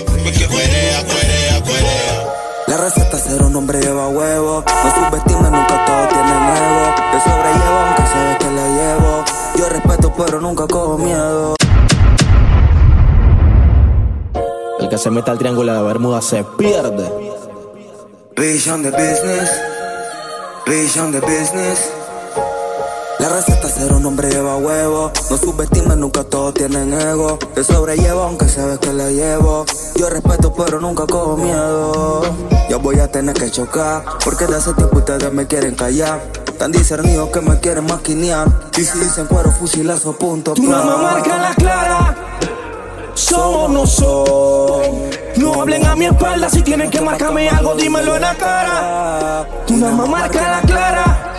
cuerea, 0.49 1.03
cuerea, 1.05 1.61
cuerea. 1.61 2.33
La 2.67 2.77
receta 2.77 3.17
cero 3.25 3.49
nombre 3.49 3.79
lleva 3.79 4.09
huevo. 4.09 4.65
No 4.67 4.95
subestime, 4.95 5.49
nunca 5.49 5.85
todo 5.85 6.07
tiene 6.09 6.33
ego. 6.57 6.95
Yo 7.13 7.19
sobrellevo 7.21 7.79
aunque 7.85 8.01
sabes 8.01 8.37
que 8.37 8.51
le 8.51 8.67
llevo. 8.75 9.25
Yo 9.57 9.69
respeto, 9.69 10.13
pero 10.17 10.41
nunca 10.41 10.67
cojo 10.67 10.97
miedo. 10.97 11.55
Que 14.93 14.99
se 14.99 15.09
meta 15.09 15.31
al 15.31 15.39
triángulo 15.39 15.73
de 15.73 15.81
Bermuda 15.81 16.21
se 16.21 16.43
pierde. 16.43 17.09
Vision 18.37 18.83
de 18.83 18.91
business. 18.91 19.49
Vision 20.67 21.11
de 21.11 21.19
business. 21.19 21.89
La 23.17 23.29
receta 23.29 23.69
cero 23.75 23.99
nombre 23.99 24.29
lleva 24.29 24.55
huevo. 24.57 25.11
No 25.31 25.37
subestime, 25.37 25.95
nunca 25.95 26.23
todos 26.23 26.53
tienen 26.53 26.93
ego. 26.93 27.39
Yo 27.55 27.63
sobrellevo 27.63 28.21
aunque 28.21 28.47
sabes 28.47 28.77
que 28.77 28.93
le 28.93 29.15
llevo. 29.15 29.65
Yo 29.95 30.11
respeto, 30.11 30.53
pero 30.53 30.79
nunca 30.79 31.07
cojo 31.07 31.37
miedo. 31.37 32.21
Yo 32.69 32.79
voy 32.79 32.99
a 32.99 33.11
tener 33.11 33.33
que 33.33 33.49
chocar. 33.49 34.03
Porque 34.23 34.45
de 34.45 34.57
hace 34.57 34.73
tiempo 34.73 34.99
ustedes 34.99 35.33
me 35.33 35.47
quieren 35.47 35.73
callar. 35.73 36.21
Tan 36.59 36.71
discernidos 36.71 37.29
que 37.29 37.41
me 37.41 37.59
quieren 37.59 37.87
maquinear. 37.87 38.47
Y 38.77 38.83
si 38.83 38.99
dicen 38.99 39.25
cuero, 39.25 39.49
fusilazo, 39.49 40.13
punto. 40.13 40.53
Tu 40.53 40.61
mamá 40.61 40.97
marca 40.97 41.35
la 41.39 41.55
clara. 41.55 42.15
Son 43.15 43.55
o 43.55 43.67
no 43.67 43.85
son. 43.85 44.25
No 44.25 44.82
hablen 45.63 45.85
a 45.85 45.95
mi 45.95 46.05
espalda. 46.05 46.49
Si 46.49 46.61
tienen 46.61 46.89
que 46.89 46.99
marcarme 46.99 47.49
algo, 47.49 47.73
dímelo 47.75 48.15
en 48.15 48.21
la 48.21 48.35
cara. 48.35 49.47
Tu 49.65 49.75
mamá 49.75 50.05
marca 50.05 50.41
la 50.51 50.61
clara. 50.61 51.33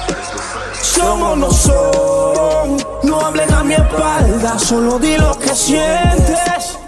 Son 0.81 1.23
o 1.23 1.37
no 1.37 1.51
son. 1.51 2.77
No 3.03 3.21
hablen 3.21 3.53
a 3.53 3.63
mi 3.63 3.75
espalda. 3.75 4.59
Solo 4.59 4.99
di 4.99 5.17
lo 5.19 5.39
que 5.39 5.55
sientes. 5.55 6.79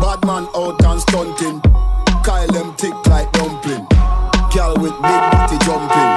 Bad 0.00 0.24
man 0.24 0.48
out 0.54 0.82
and 0.84 1.00
stunting. 1.02 1.60
Kyle 2.24 2.48
them 2.48 2.74
thick 2.76 2.94
like 3.06 3.30
dumpling. 3.32 3.86
Girl 4.54 4.74
with 4.80 4.96
big 5.02 5.22
booty 5.32 5.58
jumping. 5.66 6.10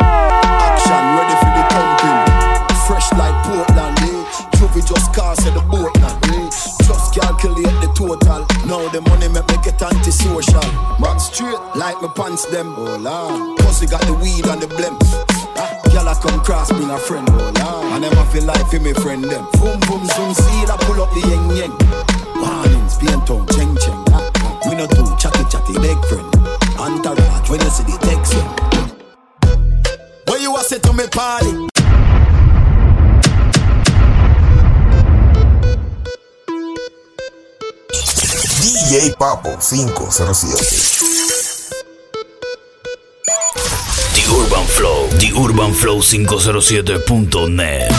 Action 0.65 1.03
ready 1.17 1.35
for 1.41 1.51
the 1.57 1.63
thumping. 1.73 2.19
Fresh 2.87 3.11
like 3.19 3.35
Portland, 3.43 3.99
eh? 3.99 4.57
Juvie 4.57 4.81
just 4.87 5.13
cast 5.13 5.45
at 5.45 5.53
the 5.53 5.61
boat 5.69 5.93
now, 5.99 6.17
eh? 6.33 6.49
Just 6.87 7.13
calculate 7.13 7.75
the 7.81 7.91
total. 7.93 8.48
Now 8.69 8.87
the 8.89 9.01
money 9.01 9.27
make 9.27 9.47
me 9.49 9.57
get 9.65 9.81
antisocial. 9.81 10.61
Man 11.01 11.19
straight 11.19 11.57
like 11.73 11.99
my 12.03 12.07
pants 12.15 12.45
them. 12.45 12.75
Oh 12.77 12.97
lord. 13.01 13.57
Pussy 13.65 13.87
got 13.87 14.01
the 14.05 14.13
weed 14.13 14.45
and 14.45 14.61
the 14.61 14.67
blem. 14.67 14.93
Ah, 15.57 15.73
Girl 15.89 16.07
I 16.07 16.13
come 16.13 16.39
cross 16.45 16.69
bring 16.69 16.91
a 16.91 16.99
friend. 16.99 17.27
Oh 17.31 17.49
I 17.97 18.25
feel 18.31 18.45
like 18.45 18.67
for 18.69 18.79
me 18.79 18.93
friend 18.93 19.23
them. 19.23 19.41
Boom 19.57 19.79
boom 19.89 20.05
zoom 20.13 20.35
see 20.37 20.69
I 20.69 20.77
pull 20.85 21.01
up 21.01 21.09
the 21.17 21.21
yeng 21.25 21.49
yeng. 21.57 21.73
Warnings, 22.37 22.97
pain 23.01 23.19
tongue, 23.25 23.47
cheng 23.57 23.75
cheng. 23.81 24.05
Ah, 24.13 24.29
ah. 24.37 24.69
We 24.69 24.75
not 24.75 24.91
do 24.91 25.01
chatty 25.17 25.43
chatty 25.49 25.73
big 25.81 25.97
friend. 26.05 26.29
Entourage 26.77 27.49
when 27.49 27.59
you 27.61 27.69
see 27.73 27.89
the 27.89 27.97
text. 28.05 28.37
What 30.27 30.41
you 30.41 30.55
a 30.55 30.59
say 30.59 30.77
to 30.77 30.93
me 30.93 31.07
party? 31.07 31.68
DJ 38.79 39.11
Papo 39.17 39.59
507. 39.59 40.55
The 44.15 44.23
Urban 44.31 44.65
Flow, 44.67 45.07
The 45.19 45.31
Urban 45.37 45.73
Flow 45.73 45.99
507.net. 45.99 47.91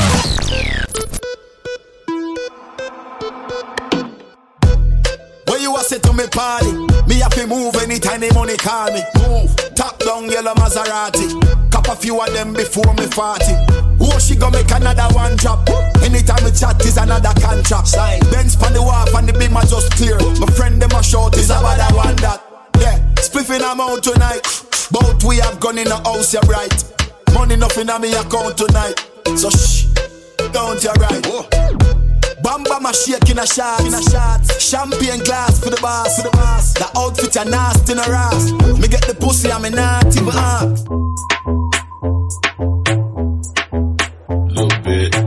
What 5.45 5.61
you 5.61 5.77
a 5.77 5.81
say 5.81 5.99
to 5.99 6.13
me 6.15 6.27
party? 6.29 6.73
Me 7.07 7.17
have 7.17 7.35
to 7.35 7.47
move 7.47 7.77
anytime 7.77 8.21
the 8.21 8.33
money 8.33 8.57
call 8.57 8.91
me. 8.91 9.03
Move. 9.29 9.55
Top 9.75 9.99
down 9.99 10.31
yellow 10.31 10.55
Maserati. 10.55 11.71
Cop 11.71 11.89
a 11.89 11.97
few 11.97 12.19
of 12.19 12.33
them 12.33 12.55
before 12.55 12.95
me 12.95 13.05
40. 13.05 13.90
Oh, 14.11 14.19
she 14.19 14.35
go 14.35 14.51
make 14.51 14.71
another 14.71 15.09
one 15.15 15.37
drop. 15.37 15.69
Anytime 16.03 16.45
we 16.45 16.51
chat 16.53 16.85
is 16.85 16.97
another 16.97 17.33
contract. 17.41 17.89
Sign. 17.89 18.21
Benz 18.31 18.57
pan 18.57 18.73
the 18.73 18.83
wharf 18.83 19.15
and 19.15 19.29
the 19.29 19.33
beam 19.33 19.57
are 19.57 19.65
just 19.65 19.91
clear. 19.93 20.19
My 20.39 20.47
friend 20.55 20.81
them 20.81 20.91
a 20.93 21.03
short 21.03 21.37
is 21.37 21.51
about 21.51 21.77
that 21.79 21.93
one 21.95 22.17
that. 22.17 22.43
Yeah, 22.81 22.99
spliffing 23.17 23.63
I'm 23.63 23.81
out 23.81 24.03
tonight. 24.03 24.43
Both 24.91 25.25
we 25.25 25.37
have 25.37 25.61
gone 25.61 25.79
in 25.79 25.89
the 25.89 25.97
house, 25.97 26.33
you're 26.33 26.43
right. 26.43 26.73
Money 27.35 27.57
nothing 27.57 27.89
on 27.91 28.01
me 28.01 28.15
account 28.15 28.59
tonight. 28.59 28.99
So 29.37 29.51
shh, 29.51 29.87
don't 30.53 30.83
you 30.83 30.91
right. 30.99 31.23
Bamba 32.43 32.81
my 32.81 32.91
shake 32.93 33.31
in 33.31 33.39
a 33.39 33.47
shot, 33.47 33.81
in 33.85 33.95
a 33.95 34.03
shot. 34.03 34.45
Champagne 34.61 35.23
glass 35.23 35.63
for 35.63 35.71
the 35.71 35.79
boss, 35.81 36.17
for 36.17 36.29
the 36.29 36.37
boss. 36.37 36.75
The 36.75 36.91
outfit 36.99 37.37
a 37.37 37.45
nasty 37.45 37.93
in 37.93 37.99
a 37.99 38.03
ass. 38.03 38.51
Me 38.81 38.89
get 38.89 39.07
the 39.07 39.15
pussy, 39.15 39.53
I'm 39.53 39.65
a 39.65 39.71
not 39.71 40.17
even. 40.17 41.30
Bit. 45.01 45.15
Uri 45.17 45.25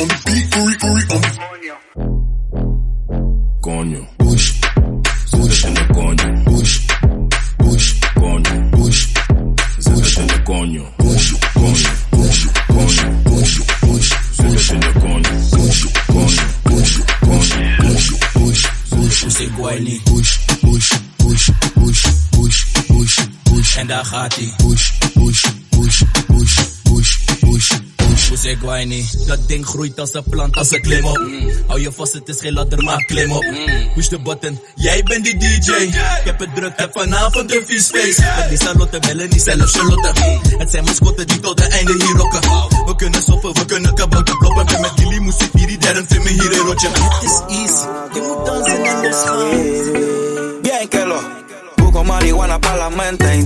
on 0.00 0.08
the 0.10 0.16
beat, 0.26 0.46
Uri, 0.60 0.74
Uri 0.88 1.02
on 1.14 1.20
the 1.24 1.30
Coño. 3.64 4.02
Push. 4.18 4.46
Push 5.32 5.64
en 5.64 5.76
el 5.78 5.88
coño. 5.96 6.28
Push. 6.44 6.74
Push. 7.56 7.88
Coño. 8.20 8.54
Push. 8.76 9.02
Push 9.86 10.18
en 10.18 10.30
el 10.30 10.44
coño. 10.44 10.84
Push. 10.98 11.28
Coño. 11.54 11.90
Push. 12.10 12.40
Coño. 12.68 13.06
Push. 13.24 13.54
Push. 13.80 14.10
Push 14.36 14.70
en 14.72 14.82
el 14.82 14.94
coño. 15.00 15.32
Push. 15.56 15.80
Coño. 16.12 16.44
Push. 16.68 16.94
Coño. 17.24 17.60
Push. 17.80 18.08
Push. 18.34 18.62
Push. 18.90 19.24
Pussy 19.24 19.46
guayni. 19.56 19.96
Push. 20.04 20.32
Push. 20.60 20.90
Push. 21.16 21.46
Push. 21.74 22.02
Push. 22.32 22.60
Push. 22.88 23.16
Push. 23.44 23.78
En 23.78 23.86
daar 23.86 24.04
gaat. 24.04 24.34
Push. 24.36 24.56
Push. 24.58 25.12
Push. 25.14 25.42
Push. 25.42 25.59
Pussy 28.40 28.56
guayni. 28.56 29.08
Dat 29.26 29.48
ding 29.48 29.66
groeit 29.66 30.00
als 30.00 30.14
een 30.14 30.22
plant, 30.30 30.56
als 30.56 30.70
een 30.70 30.80
klim 30.80 31.04
op. 31.04 31.20
Hou 31.66 31.80
je 31.80 31.92
vast, 31.92 32.12
het 32.12 32.28
is 32.28 32.40
geen 32.40 32.52
ladder, 32.52 32.82
maar 32.82 33.04
klim 33.04 33.32
op. 33.32 33.44
Push 33.94 34.08
de 34.08 34.20
button, 34.20 34.60
jij 34.74 35.02
bent 35.02 35.24
die 35.24 35.36
DJ. 35.36 35.70
Ik 35.72 35.94
heb 36.24 36.38
het 36.38 36.54
druk, 36.54 36.72
heb 36.76 36.92
vanavond 36.92 37.54
een 37.54 37.66
vies 37.66 37.86
face. 37.86 38.22
Met 38.38 38.48
die 38.48 38.58
salotte 38.58 38.98
bellen, 38.98 39.28
niet 39.28 39.42
zelf 39.42 39.70
Charlotte. 39.70 40.12
Het 40.58 40.70
zijn 40.70 40.84
mascotten 40.84 41.26
die 41.26 41.40
tot 41.40 41.62
het 41.62 41.72
einde 41.72 41.92
hier 41.92 42.16
rocken. 42.16 42.40
We 42.86 42.94
kunnen 42.96 43.22
soppen, 43.22 43.54
we 43.54 43.64
kunnen 43.64 43.94
kabouter 43.94 44.36
kloppen. 44.38 44.66
Ben 44.66 44.80
met 44.80 44.92
jullie 44.94 45.20
moest 45.20 45.42
ik 45.42 45.50
hier, 45.52 45.66
die 45.66 45.78
derde 45.78 46.04
vind 46.06 46.24
me 46.24 46.30
hier 46.30 46.52
een 46.52 46.66
rotje. 46.66 46.88
Het 46.88 47.22
is 47.22 47.56
easy, 47.58 47.86
je 48.14 48.20
moet 48.20 48.46
dansen 48.46 48.84
en 48.84 49.02
losgaan. 49.02 49.50
Bien 50.62 50.88
que 50.88 51.06
lo 51.06 51.20
busco 51.76 52.04
marihuana 52.04 52.58
para 52.58 52.76
la 52.76 52.88
mente. 52.90 53.44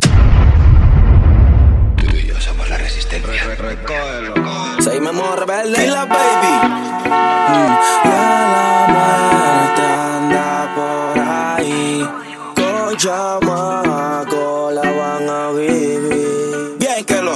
Tú 1.97 2.17
y 2.17 2.27
yo 2.27 2.41
somos 2.41 2.69
la 2.69 2.77
resistencia. 2.77 4.44
Seguimos 4.85 5.39
rebelde. 5.39 5.81
Dila, 5.81 6.05
baby. 6.05 6.55
Mm, 7.49 7.71
la 8.05 8.87
muerte 8.93 9.83
anda 9.83 10.75
por 10.77 11.19
ahí. 11.19 12.07
Con 12.55 12.97
chamaco 12.99 14.71
la 14.73 14.83
van 14.83 15.31
a 15.31 15.51
vivir. 15.53 16.77
Bien 16.79 17.03
que 17.07 17.23
lo 17.23 17.33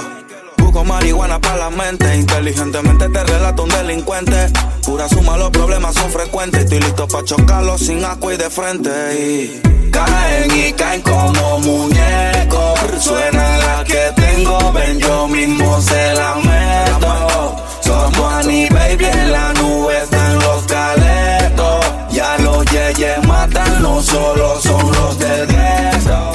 busco 0.59 0.85
marihuana 0.85 1.41
para 1.41 1.57
la 1.57 1.71
mente. 1.71 2.17
Inteligentemente 2.17 3.09
te 3.09 3.25
relato 3.25 3.63
un 3.63 3.71
delincuente. 3.71 4.53
Pura 4.85 5.09
suma, 5.09 5.39
los 5.39 5.49
problemas 5.49 5.95
son 5.95 6.11
frecuentes. 6.11 6.65
Estoy 6.65 6.81
listo 6.81 7.09
para 7.09 7.25
chocarlos 7.25 7.81
sin 7.81 8.05
asco 8.05 8.31
y 8.31 8.37
de 8.37 8.51
frente. 8.51 8.91
Y 9.19 9.91
caen 9.91 10.51
y 10.55 10.73
caen 10.75 11.01
como 11.01 11.61
muñecos. 11.61 12.79
Suena 13.01 13.57
la 13.57 13.85
que 13.85 14.18
tengo, 14.39 14.73
ven, 14.73 14.99
yo 14.99 15.29
mismo 15.29 15.81
se 15.81 16.15
la 16.15 16.35
meto. 16.37 17.57
Somos 17.81 18.33
Annie 18.35 18.69
Baby 18.71 19.05
en 19.05 19.33
la 19.33 19.53
nube 19.55 19.97
están 20.03 20.35
los 20.35 20.63
caletos. 20.65 21.87
Ya 22.11 22.39
los 22.39 22.65
yeyes 22.67 23.27
matan, 23.27 23.83
no 23.83 24.03
solo 24.03 24.61
son 24.61 24.93
los 24.93 25.19
del 25.19 25.47
gueto. 25.47 26.33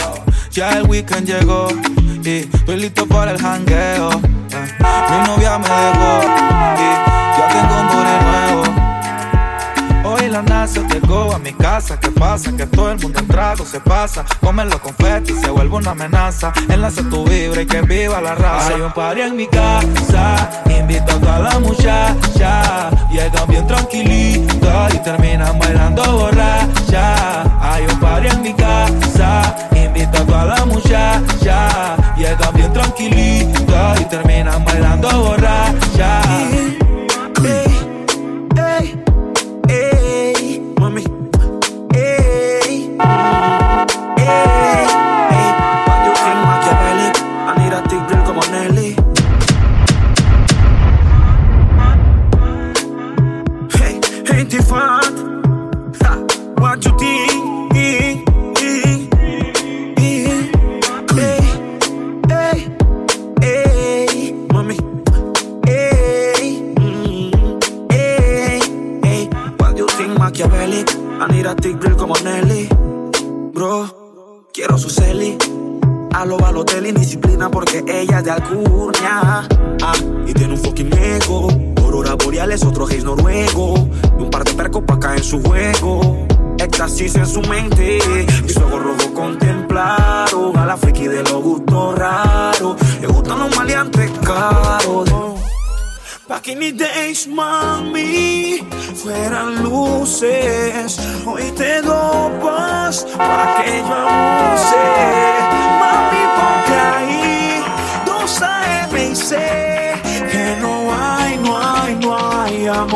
Ya 0.52 0.70
el 0.78 0.84
weekend 0.88 1.28
llegó 1.28 1.68
y 2.24 2.48
estoy 2.54 2.78
listo 2.78 3.06
para 3.08 3.32
el 3.32 3.38
jangueo. 3.40 4.10
Ah, 4.84 5.08
Mi 5.10 5.28
novia 5.28 5.58
me 5.58 5.68
dejó 5.68 6.22
y 6.78 7.13
NASA 10.64 10.88
llegó 10.88 11.34
a 11.36 11.40
mi 11.40 11.52
casa, 11.52 12.00
¿qué 12.00 12.10
pasa? 12.10 12.56
Que 12.56 12.66
todo 12.66 12.90
el 12.90 12.98
mundo 12.98 13.20
en 13.20 13.28
trago 13.28 13.66
se 13.66 13.82
pasa. 13.82 14.24
Comen 14.40 14.70
los 14.70 14.80
confetis, 14.80 15.42
se 15.42 15.50
vuelve 15.50 15.76
una 15.76 15.92
amenaza. 15.92 16.54
Enlace 16.70 17.04
tu 17.04 17.26
vibra 17.26 17.64
y 17.64 17.66
que 17.66 17.82
viva 17.82 18.22
la 18.22 18.34
raza. 18.34 18.74
Hay 18.74 18.80
un 18.80 18.94
party 18.94 19.22
en 19.24 19.36
mi 19.36 19.46
casa, 19.48 20.64
invito 20.70 21.12
a 21.12 21.20
toda 21.20 21.40
la 21.40 21.60
muchacha. 21.60 22.90
Llegan 23.12 23.48
bien 23.50 23.68
tranquilitos 23.68 24.94
y 24.94 25.00
terminan 25.00 25.60
bailando 25.60 26.02
borracha. 26.20 27.44
Hay 27.60 27.84
un 27.84 28.00
party 28.00 28.28
en 28.30 28.42
mi 28.42 28.54
casa, 28.54 29.70
invito 29.76 30.18
a 30.18 30.26
toda 30.26 30.46
la 30.46 30.66
muchacha. 30.66 31.98
Llegan 32.16 32.54
bien 32.54 32.72
tranquilitos 32.72 34.00
y 34.00 34.06
terminan 34.06 34.64
bailando 34.64 35.10
borracha. 35.10 36.23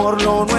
Amor. 0.07 0.21
Lo 0.21 0.45
nuestro 0.45 0.56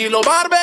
Tranquilo, 0.00 0.22
Marvel, 0.24 0.59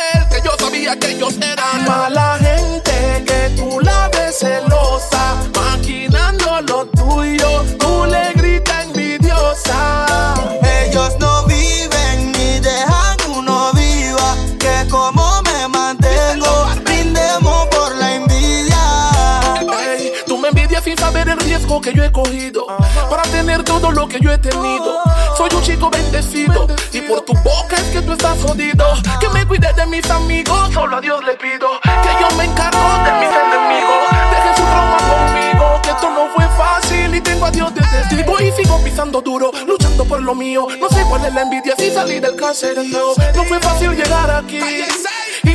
que 21.82 21.94
yo 21.94 22.04
he 22.04 22.12
cogido 22.12 22.66
para 23.10 23.24
tener 23.24 23.63
todo 23.63 23.92
lo 23.92 24.08
que 24.08 24.20
yo 24.20 24.32
he 24.32 24.38
tenido. 24.38 25.02
Soy 25.38 25.50
un 25.54 25.62
chico 25.62 25.90
bendecido 25.90 26.68
y 26.92 27.02
por 27.02 27.21
tu 27.21 27.34
boca 27.34 27.78
que 27.92 28.02
tú 28.02 28.13
estás 28.13 28.38
jodido. 28.42 28.86
Que 29.19 29.30
me 29.30 29.46
cuide 29.46 29.71
de 29.73 29.86
mis 29.86 30.10
amigos, 30.10 30.73
solo 30.73 30.98
a 30.98 31.02
Dios 31.02 31.23
le 31.23 31.34
pido. 31.36 31.67
Que 31.84 32.10
yo 32.21 32.38
me 32.38 32.46
encargo 32.46 32.80
de 33.04 33.12
mis 33.19 33.30
enemigos. 33.30 34.08
Deje 34.32 34.56
su 34.56 34.63
trauma 34.63 34.98
conmigo, 34.98 35.82
que 35.84 35.90
esto 35.90 36.10
no 36.10 36.28
fue 36.36 36.46
fácil 36.58 37.15
y 37.15 37.21
tengo 37.21 37.46
a 37.46 37.52
Dios 37.52 37.73
de 37.73 37.82
testigo. 37.82 38.40
Y 38.40 38.52
sigo 38.52 38.84
pisando 38.84 39.21
duro, 39.21 39.52
luchando 39.65 40.06
por 40.06 40.21
lo 40.21 40.34
mío. 40.34 40.67
No 40.80 40.90
sé 40.90 41.04
cuál 41.10 41.25
es 41.25 41.34
la 41.34 41.42
envidia 41.42 41.75
si 41.78 41.92
salí 41.92 42.19
del 42.19 42.36
cáncer. 42.36 42.78
No, 42.86 43.13
no 43.36 43.44
fue 43.46 43.60
fácil 43.60 43.92
llegar 43.92 44.32
aquí. 44.32 44.60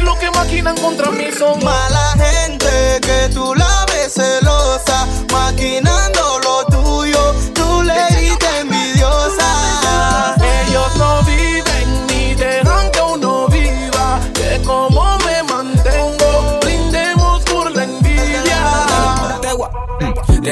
Lo 0.05 0.19
que 0.19 0.31
maquinan 0.31 0.77
contra 0.77 1.11
mí 1.11 1.27
son 1.37 1.63
Mala 1.65 2.15
gente, 2.17 3.01
que 3.01 3.29
tú 3.33 3.55
la 3.55 3.87
ves 3.87 4.15
celosa, 4.15 5.07
maquinando 5.33 6.41
lo 6.41 6.65
tuyo, 6.67 7.35
tú 7.55 7.83
le 7.83 8.07
gritas 8.11 8.55
envidiosa. 8.61 10.35
Ellos 10.67 10.97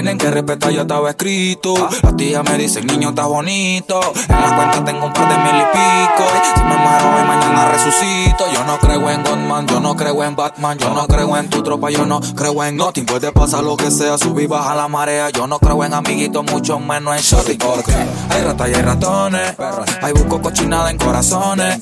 Tienen 0.01 0.17
que 0.17 0.31
respetar, 0.31 0.73
ya 0.73 0.81
estaba 0.81 1.11
escrito. 1.11 1.75
Las 2.03 2.17
tías 2.17 2.43
me 2.43 2.57
dicen, 2.57 2.87
niño, 2.87 3.11
estás 3.11 3.27
bonito. 3.27 4.01
En 4.31 4.41
la 4.41 4.57
cuenta 4.57 4.83
tengo 4.83 5.05
un 5.05 5.13
par 5.13 5.29
de 5.29 5.37
mil 5.37 5.61
y 5.61 5.67
pico. 5.73 6.25
Si 6.55 6.65
me 6.65 6.75
muero 6.75 7.17
hoy, 7.17 7.25
mañana 7.29 7.69
resucito. 7.71 8.51
Yo 8.51 8.65
no 8.65 8.79
creo 8.79 9.11
en 9.11 9.23
Godman, 9.23 9.67
yo 9.67 9.79
no 9.79 9.95
creo 9.95 10.25
en 10.25 10.35
Batman. 10.35 10.79
Yo 10.79 10.95
no 10.95 11.07
creo 11.07 11.37
en 11.37 11.51
tu 11.51 11.63
tropa, 11.63 11.91
yo 11.91 12.07
no 12.07 12.19
creo 12.35 12.65
en 12.65 12.79
nothing. 12.79 13.05
Puede 13.05 13.31
pasar 13.31 13.63
lo 13.63 13.77
que 13.77 13.91
sea, 13.91 14.17
subir, 14.17 14.49
baja 14.49 14.75
la 14.75 14.89
marea. 14.89 15.29
Yo 15.29 15.47
no 15.47 15.59
creo 15.59 15.85
en 15.85 15.93
amiguitos, 15.93 16.51
mucho 16.51 16.81
menos 16.81 17.15
en 17.17 17.21
shorty. 17.21 17.59
Porque 17.59 17.93
hay 18.31 18.43
ratas 18.43 18.71
y 18.71 18.75
hay 18.75 18.83
ratones. 18.83 19.55
Hay 20.01 20.13
busco 20.15 20.41
cochinada 20.41 20.91
en 20.91 20.97
corazones. 20.97 21.79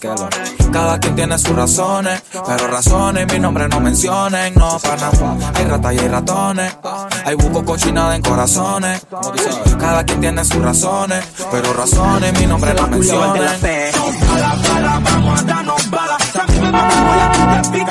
Cada 0.73 0.99
quien 0.99 1.15
tiene 1.15 1.39
sus 1.39 1.55
razones. 1.55 2.21
Pero 2.33 2.67
razones, 2.67 3.33
mi 3.33 3.39
nombre 3.39 3.69
no 3.69 3.79
mencionen. 3.79 4.55
No, 4.57 4.77
para 4.81 5.09
Hay 5.55 5.65
ratas 5.67 5.95
y 5.95 5.99
hay 6.01 6.09
ratones. 6.09 6.77
Hay 7.25 7.37
busco 7.37 7.65
cochinada 7.65 8.08
en 8.15 8.23
corazones. 8.23 9.07
Cada 9.79 10.05
quien 10.05 10.21
tiene 10.21 10.45
sus 10.45 10.63
razones. 10.63 11.25
Pero 11.51 11.73
razones, 11.73 12.39
mi 12.39 12.47
nombre 12.47 12.75
no 12.75 12.89
bala, 14.69 15.01
vamos 15.01 15.41
a 15.41 15.43
darnos 15.43 15.91
bala. 15.91 16.17
Te 16.19 17.85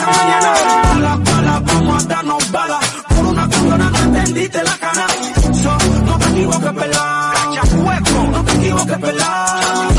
vamos 1.60 2.04
a 2.04 2.08
darnos 2.08 2.52
bala. 2.52 2.80
No 6.06 6.18
te 6.18 6.30
equivoques, 6.30 6.74
pelado. 6.74 7.34
No 8.32 8.44
te 8.44 8.52
equivoques, 8.54 8.98
pelado. 8.98 9.94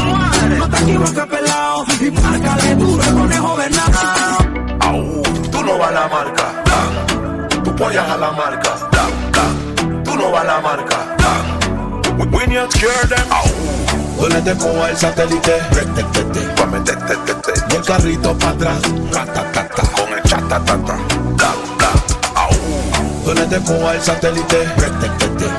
No 0.58 0.68
te 0.68 0.78
equivoques, 0.82 1.26
pelado. 1.26 1.84
Y 2.00 2.10
márcale 2.10 2.74
duro 2.76 3.02
el 3.02 3.14
conejo. 3.14 3.56
Au, 4.80 5.22
tú 5.50 5.62
no 5.62 5.78
vas 5.78 5.88
a 5.88 5.92
la 5.92 6.08
marca. 6.08 6.64
Tú 7.64 7.84
a 7.84 8.16
la 8.16 8.32
marca. 8.32 8.97
Dan, 10.18 10.24
dan. 10.24 10.24
Tú 10.24 10.24
no 10.24 10.30
vas 10.32 10.42
a 10.42 10.44
la 10.44 10.60
marca. 10.60 11.16
Dan. 11.18 12.18
We, 12.18 12.26
we 12.26 12.46
need 12.46 12.70
to 12.70 12.78
cure 12.78 13.06
them. 13.08 13.26
Au. 13.30 13.44
Duele 14.18 14.40
te 14.42 14.54
coja 14.56 14.90
el 14.90 14.96
satélite. 14.96 15.62
Pa' 16.56 16.66
meterte, 16.66 17.16
te, 17.16 17.34
te. 17.34 17.52
Y 17.70 17.76
el 17.76 17.82
carrito 17.84 18.36
para 18.38 18.52
atrás. 18.52 18.82
Ratatata. 19.12 19.82
Con 19.92 20.12
el 20.12 20.22
chatatata. 20.24 20.96
Da, 21.36 21.54
da. 21.78 21.90
Au. 22.34 22.50
Duele 23.24 23.46
te 23.46 23.60
coja 23.60 23.94
el 23.94 24.02
satélite. 24.02 24.64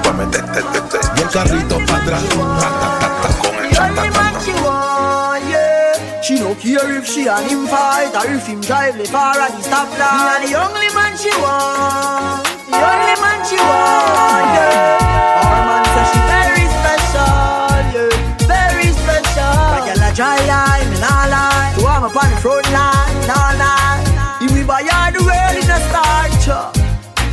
Pa' 0.03 0.13
meterte, 0.13 0.61
te, 0.61 0.81
te. 0.81 0.99
Y 1.17 1.21
el 1.21 1.29
carrito 1.29 1.77
para 1.87 2.03
atrás. 2.03 2.23
Ratatata. 2.35 3.29
Con 3.41 3.55
el 3.55 3.69
The 3.69 3.79
only 3.81 4.09
man 4.09 4.33
chatatata. 4.33 4.45
she 4.45 4.53
want, 4.63 5.43
yeah. 5.49 6.21
She 6.21 6.39
no 6.39 6.53
care 6.55 6.97
if 6.97 7.07
she 7.07 7.27
and 7.27 7.49
him 7.49 7.65
fight 7.67 8.13
or 8.15 8.29
if 8.29 8.45
him 8.45 8.59
drive 8.61 8.97
the 8.97 9.05
car 9.07 9.39
at 9.39 9.51
the 9.55 9.63
stoplight. 9.63 10.41
Me 10.41 10.47
and 10.47 10.53
the 10.53 10.59
only 10.59 10.89
man 10.93 11.17
she 11.17 11.31
want, 11.41 12.58
the 12.69 12.77
only 12.77 13.15
man 13.21 13.39
she 13.47 13.57
yeah. 14.53 15.41
Our 15.41 15.61
man 15.67 15.83
say 15.93 16.05
she 16.11 16.19
very 16.29 16.65
special, 16.77 17.33
yeah, 17.95 18.13
very 18.45 18.89
special. 18.93 19.53
Girl 20.19 20.49
a. 20.51 21.73
So 21.75 21.87
I'm 21.87 22.03
the 22.03 22.09
the 25.15 25.23
world 25.23 25.57
in 25.57 25.69
a 25.71 25.79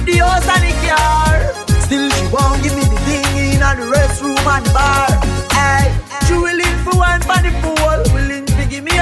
the 0.06 0.16
the. 0.22 1.38
Still 1.84 2.08
she 2.10 2.26
won't 2.32 2.62
give 2.62 2.74
me 2.74 2.82
the 2.82 2.98
thing 3.06 3.26
in 3.36 3.60
the 3.60 3.86
restroom 3.92 4.38
and 4.46 4.64
the 4.64 4.72
bar. 4.72 5.10
Hey, 5.52 5.92
she 6.26 6.34
willing 6.34 6.76
for 6.84 6.96
one 6.96 7.20
the 7.42 7.52
willing 8.12 8.46
to 8.46 8.64
give 8.70 8.84
me 8.84 8.92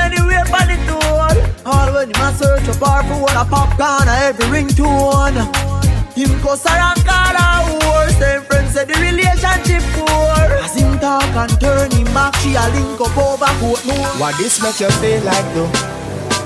the 0.66 0.76
tool. 0.89 1.20
All 1.66 1.93
when 1.93 2.11
a 2.11 2.32
search 2.35 2.68
up 2.68 2.82
her 2.82 3.03
for 3.09 3.20
one 3.22 3.37
a 3.37 3.45
popcorn 3.45 4.09
a 4.09 4.16
every 4.28 4.47
ringtone. 4.47 5.84
Him 6.14 6.30
her 6.30 6.78
and 6.78 7.02
call 7.02 7.34
her 7.34 7.58
whore. 7.66 8.08
Same 8.18 8.42
friends 8.42 8.74
say 8.74 8.84
the 8.84 8.94
relationship 9.02 9.82
poor. 9.98 10.46
As 10.62 10.78
him 10.78 10.96
talk 11.00 11.26
and 11.34 11.50
turn 11.60 11.90
him 11.90 12.06
back, 12.14 12.36
she 12.38 12.54
a 12.54 12.62
link 12.70 13.00
up 13.02 13.18
over 13.18 13.50
Portmore. 13.58 14.14
Why 14.22 14.30
this 14.38 14.62
make 14.62 14.78
you 14.78 14.90
feel 15.02 15.22
like 15.26 15.48
though? 15.58 15.66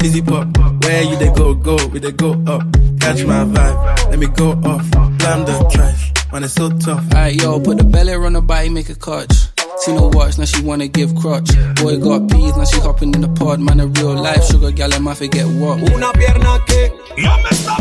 fizzy 0.00 0.22
pop. 0.22 0.48
Where 0.84 1.02
you 1.02 1.16
they 1.16 1.30
go, 1.32 1.54
go, 1.54 1.76
we 1.92 1.98
they 2.00 2.12
go 2.12 2.32
up. 2.46 2.62
Catch 3.00 3.24
my 3.24 3.44
vibe, 3.44 4.10
let 4.10 4.18
me 4.18 4.26
go 4.26 4.52
off. 4.64 4.90
Blam 5.18 5.44
the 5.44 5.68
trash, 5.72 6.11
man, 6.32 6.44
it's 6.44 6.54
so 6.54 6.70
tough. 6.70 7.04
Alright, 7.12 7.40
yo, 7.40 7.60
put 7.60 7.78
the 7.78 7.84
belly 7.84 8.14
on 8.14 8.32
the 8.32 8.40
body, 8.40 8.68
make 8.70 8.88
a 8.88 8.94
catch. 8.94 9.48
See 9.78 9.94
no 9.94 10.10
watch, 10.12 10.38
now 10.38 10.44
she 10.44 10.62
wanna 10.62 10.88
give 10.88 11.14
crotch. 11.16 11.50
Boy 11.76 11.98
got 11.98 12.30
peas, 12.30 12.56
now 12.56 12.64
she 12.64 12.80
hopping 12.80 13.14
in 13.14 13.20
the 13.20 13.28
pod. 13.28 13.60
Man, 13.60 13.80
a 13.80 13.86
real 13.86 14.14
life 14.14 14.44
sugar 14.44 14.70
gal, 14.70 14.92
and 14.92 15.04
my 15.04 15.14
forget 15.14 15.46
what. 15.46 15.78
Una 15.92 16.12
pierna 16.12 16.58
que, 16.66 16.92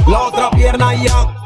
la 0.08 0.30
otra 0.30 0.52
pierna 0.52 0.94
ya. 1.04 1.38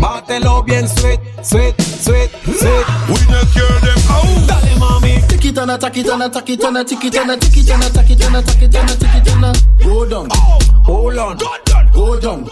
Bátelo 0.00 0.64
bien 0.66 0.86
sweet, 0.88 1.20
sweet, 1.42 1.80
sweet, 1.80 2.30
sweet. 2.44 2.86
We 3.08 3.18
not 3.30 3.46
cure 3.52 3.78
them. 3.80 3.98
Au. 4.10 4.46
Dale 4.46 4.76
mami, 4.78 5.28
Tick 5.28 5.44
it 5.44 5.58
on 5.58 5.70
a, 5.70 5.78
tack 5.78 5.96
it 5.96 6.10
on 6.10 6.22
a, 6.22 6.28
tack 6.28 6.50
it 6.50 6.64
on 6.64 6.76
a, 6.76 6.84
tick 6.84 7.04
it 7.04 7.16
on 7.16 7.30
a, 7.30 7.36
tick 7.36 7.56
it 7.56 7.70
on 7.70 7.82
a, 7.82 7.88
tack 7.88 8.10
it 8.10 8.24
on 8.24 8.34
a, 8.34 8.42
tack 8.42 8.62
it 8.62 8.76
on 8.76 8.84
a, 8.84 8.96
tick 8.96 9.14
it 9.14 9.32
on 9.32 9.44
a. 9.44 9.52
go 9.84 10.04
down, 10.08 10.28
hold 10.84 11.18
on, 11.18 11.38
go 11.92 12.18
down. 12.20 12.44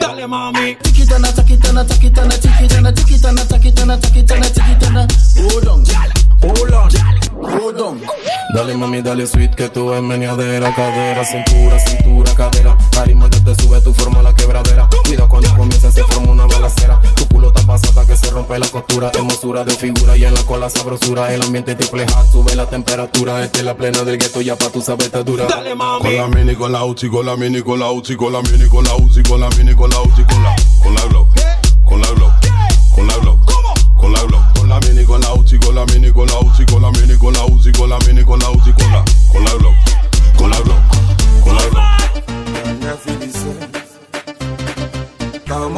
Dale 0.00 0.26
mami, 0.26 0.76
Tick 0.82 0.98
it 1.00 1.12
on 1.12 1.24
a, 1.24 1.32
tack 1.32 1.50
it 1.50 1.68
on 1.68 1.78
a, 1.78 1.84
tack 1.84 2.04
it 2.04 2.18
on 2.18 2.26
a, 2.26 2.36
tick 2.36 2.60
it 2.60 2.76
on 2.76 2.86
a, 2.86 2.92
tick 2.92 3.10
it 3.10 3.24
on 3.24 3.38
a, 3.38 3.44
tack 3.44 3.64
it 3.64 3.80
on 3.80 3.90
a, 3.90 3.96
tack 3.98 4.16
it 4.16 4.30
on 4.32 4.42
a, 4.42 4.48
tick 4.50 4.68
it 4.68 4.86
on 4.86 4.96
a. 4.96 5.06
go 5.34 5.60
down, 5.60 5.84
hold 6.42 6.72
on, 6.72 6.88
go 7.58 7.72
down. 7.72 8.00
Dale 8.54 8.76
mami, 8.76 9.02
dale 9.02 9.26
sweet 9.26 9.54
que 9.54 9.68
tú 9.68 9.92
es 9.92 10.02
meneadera, 10.02 10.74
cadera, 10.74 11.24
cintura, 11.24 11.78
cintura, 11.78 12.34
cadera. 12.34 12.76
Carisma 12.92 13.28
te 13.28 13.54
sube, 13.54 13.80
la 18.58 18.68
costura. 18.68 19.10
Hermosura 19.14 19.64
de 19.64 19.72
figura 19.72 20.16
y 20.16 20.24
en 20.24 20.34
la 20.34 20.42
cola 20.44 20.70
sabrosura. 20.70 21.32
El 21.32 21.42
ambiente 21.42 21.74
triple 21.74 22.04
hat, 22.04 22.30
sube 22.30 22.54
la 22.54 22.66
temperatura. 22.66 23.44
Esta 23.44 23.58
es 23.58 23.64
la 23.64 23.76
plena 23.76 24.02
del 24.04 24.18
gueto, 24.18 24.40
ya 24.40 24.56
pa' 24.56 24.70
tu 24.70 24.80
saber 24.80 25.10
dura. 25.24 25.46
Dale 25.46 25.74
mami, 25.74 26.02
Con 26.02 26.16
la 26.16 26.28
mini, 26.28 26.54
con 26.54 26.72
la 26.72 26.84
uchi, 26.84 27.08
con 27.08 27.26
la 27.26 27.36
mini, 27.36 27.62
con 27.62 27.78
la 27.78 27.90
uchi, 27.90 28.16
con 28.16 28.32
la 28.32 28.42
mini, 28.42 28.68
con 28.68 28.84
la 28.84 28.94
uchi, 28.94 29.22
con 29.22 29.40
la 29.40 29.48
mini, 29.50 29.74
con 29.74 29.90
la 29.90 30.00
uchi, 30.00 30.24
con 30.24 30.42
la, 30.42 30.54
con 30.82 30.94
la 30.94 31.06
glock, 31.06 31.28
con 31.84 32.00
la 32.00 32.10
glock, 32.12 32.34
con 32.94 33.06
la 33.06 33.16
glock, 33.18 33.96
con 33.96 34.12
la 34.12 34.22
glock, 34.22 34.58
con 34.58 34.68
la 34.68 34.78
mini, 34.80 35.04
con 35.04 35.20
la 35.20 35.32
uchi, 35.34 35.58
con 35.58 35.74
la 35.74 35.84
mini, 35.86 36.10
con 36.12 36.26
la 36.26 36.38
uchi, 36.38 36.64
con 36.66 36.82
la 36.82 36.90
mini, 36.90 37.16
con 37.16 37.32
la 37.32 37.44
uchi, 37.44 37.72
con 37.72 37.88
la 37.88 37.98
mini, 38.06 38.24
con 38.24 38.38
la 38.38 38.50
uchi, 38.50 38.72
con 38.72 38.92
la, 38.92 39.04
con 39.32 39.44
la 39.44 39.52
glock, 39.54 39.87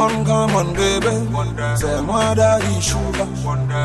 Come 0.01 0.17
on, 0.17 0.25
come 0.25 0.57
on, 0.57 0.73
baby. 0.73 1.29
Moi 1.31 2.35
daddy 2.35 2.81
sugar. 2.81 3.27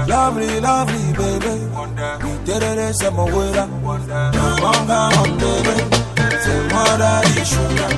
Lovely, 0.07 0.61
lovely, 0.61 1.11
baby. 1.11 1.55
Iterere 2.23 2.93
c'est 2.93 3.11
mon 3.11 3.25
wera. 3.25 3.67
Come 3.67 4.63
on, 4.63 4.87
come 4.87 5.17
on, 5.19 5.37
baby. 5.37 5.75
Moi 6.71 6.97
daddy 6.97 7.43
sugar. 7.43 7.91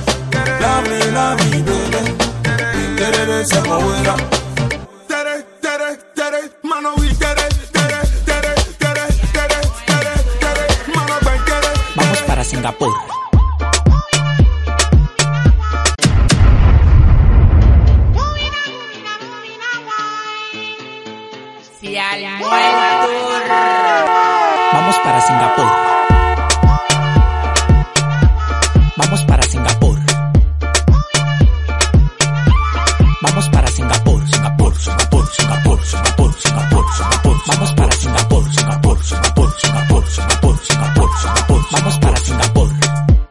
Lovely, 0.60 1.00
lovely, 1.12 1.62
baby. 1.62 2.02
C'est 3.44 3.64
mon 3.68 3.86
wera. 3.86 4.16
Tere, 5.06 5.44
tere, 5.60 5.96
tere, 6.12 6.50
mano 6.64 6.98
Vamos 24.72 24.98
para 25.00 25.20
Singapur. 25.20 25.66
Vamos 28.96 29.22
para 29.24 29.42
Singapur. 29.42 29.98
Vamos 33.20 33.48
para 33.50 33.68
Singapur, 33.68 34.28
Singapur, 34.28 34.74
Singapur, 34.76 35.26
Singapur, 35.28 35.84
Singapur, 35.84 36.34
Singapur, 36.34 36.84
Singapur. 36.94 37.36
Vamos 37.48 37.72
para 37.74 37.92
Singapur, 37.92 38.52
Singapur, 38.54 39.02
Singapur, 39.02 39.52
Singapur, 39.52 40.08
Singapur, 40.08 40.58
Singapur, 40.64 41.10
Singapur. 41.18 41.60
Vamos 41.70 41.98
para 41.98 42.16
Singapur. 42.16 42.68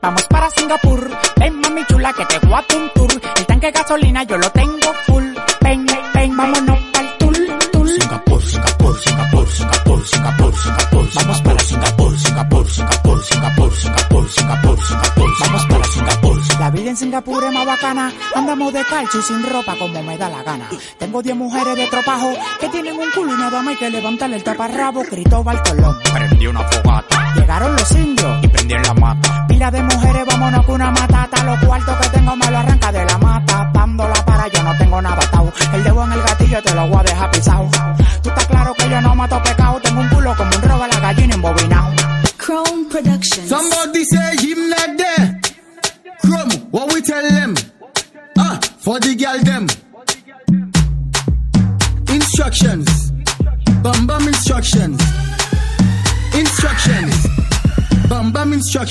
Vamos 0.02 0.28
para 0.28 0.50
Singapur. 0.52 1.10
Ven, 1.38 1.60
mami 1.60 1.86
chula, 1.88 2.14
que 2.14 2.26
te 2.26 2.38
voy 2.46 2.54
a 2.54 2.76
un 2.76 2.90
tour. 2.94 3.22
El 3.36 3.46
tanque 3.48 3.66
de 3.68 3.72
gasolina 3.72 4.24
yo 4.24 4.38
lo 4.38 4.47
Andamos 18.48 18.72
de 18.72 18.86
calcio 18.86 19.20
y 19.20 19.24
sin 19.24 19.44
ropa 19.44 19.76
como 19.78 20.02
me 20.04 20.18
da 20.18 20.30
la 20.30 20.42
gana. 20.42 20.70
Tengo 20.98 21.22
10 21.22 21.36
mujeres 21.36 21.76
de 21.76 21.86
tropajo 21.88 22.32
que 22.62 22.70
tienen 22.70 22.98
un 22.98 23.12
culo 23.14 23.34
y 23.34 23.38
nada 23.38 23.62
más 23.62 23.74
hay 23.74 23.76
que 23.76 23.90
levantarle 23.90 24.38
el 24.38 24.44
taparrabo. 24.46 25.04
Cristóbal 25.04 25.62
Colón. 25.64 25.98
Prendí 26.14 26.48
una 26.48 26.62
fogata 26.62 27.34
Llegaron 27.36 27.76
los 27.76 27.92
indios. 27.92 28.44
y 28.44 28.48
prendí 28.48 28.74
en 28.74 28.84
la 28.84 28.94
mata. 28.94 29.46
Pila 29.50 29.70
de 29.70 29.84
mujeres, 29.84 30.26
vámonos 30.28 30.66
con 30.66 30.76
una 30.76 30.92
matata. 30.92 31.44
Los 31.44 31.60
cuartos 31.66 31.98
que 31.98 32.10
tengo 32.10 32.38
me 32.38 32.50
lo 32.50 32.58
arranca 32.58 32.77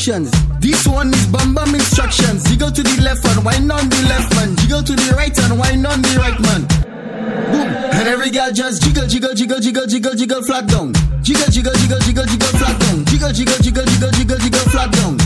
bam 0.06 0.22
instructions. 0.22 0.60
This 0.60 0.86
one 0.86 1.12
is 1.12 1.26
bam 1.26 1.54
bam 1.54 1.74
instructions. 1.74 2.44
Jiggle 2.44 2.70
to 2.70 2.82
the 2.82 3.02
left 3.02 3.24
one, 3.24 3.44
wind 3.44 3.72
on 3.72 3.88
the 3.88 4.02
left 4.08 4.34
man. 4.34 4.56
Jiggle 4.56 4.82
to 4.82 4.94
the 4.94 5.14
right 5.16 5.36
and 5.38 5.58
wind 5.58 5.86
on 5.86 6.02
the 6.02 6.14
right 6.18 6.38
man. 6.40 6.62
Boom. 7.50 7.66
And 7.66 8.08
every 8.08 8.30
girl 8.30 8.52
just 8.52 8.82
jiggle, 8.82 9.06
jiggle, 9.06 9.34
jiggle, 9.34 9.60
jiggle, 9.60 9.86
jiggle, 9.86 10.14
jiggle, 10.14 10.42
flat 10.42 10.66
down. 10.66 10.92
Jiggle, 11.22 11.50
jiggle, 11.50 11.74
jiggle, 11.74 11.98
jiggle, 12.00 12.26
jiggle, 12.26 12.54
flat 12.58 12.80
down. 12.80 13.04
Jiggle, 13.04 13.32
jiggle, 13.32 13.58
jiggle, 13.62 13.86
jiggle, 13.86 14.10
jiggle, 14.10 14.38
jiggle, 14.38 14.66
flat 14.70 14.90
down. 14.92 15.18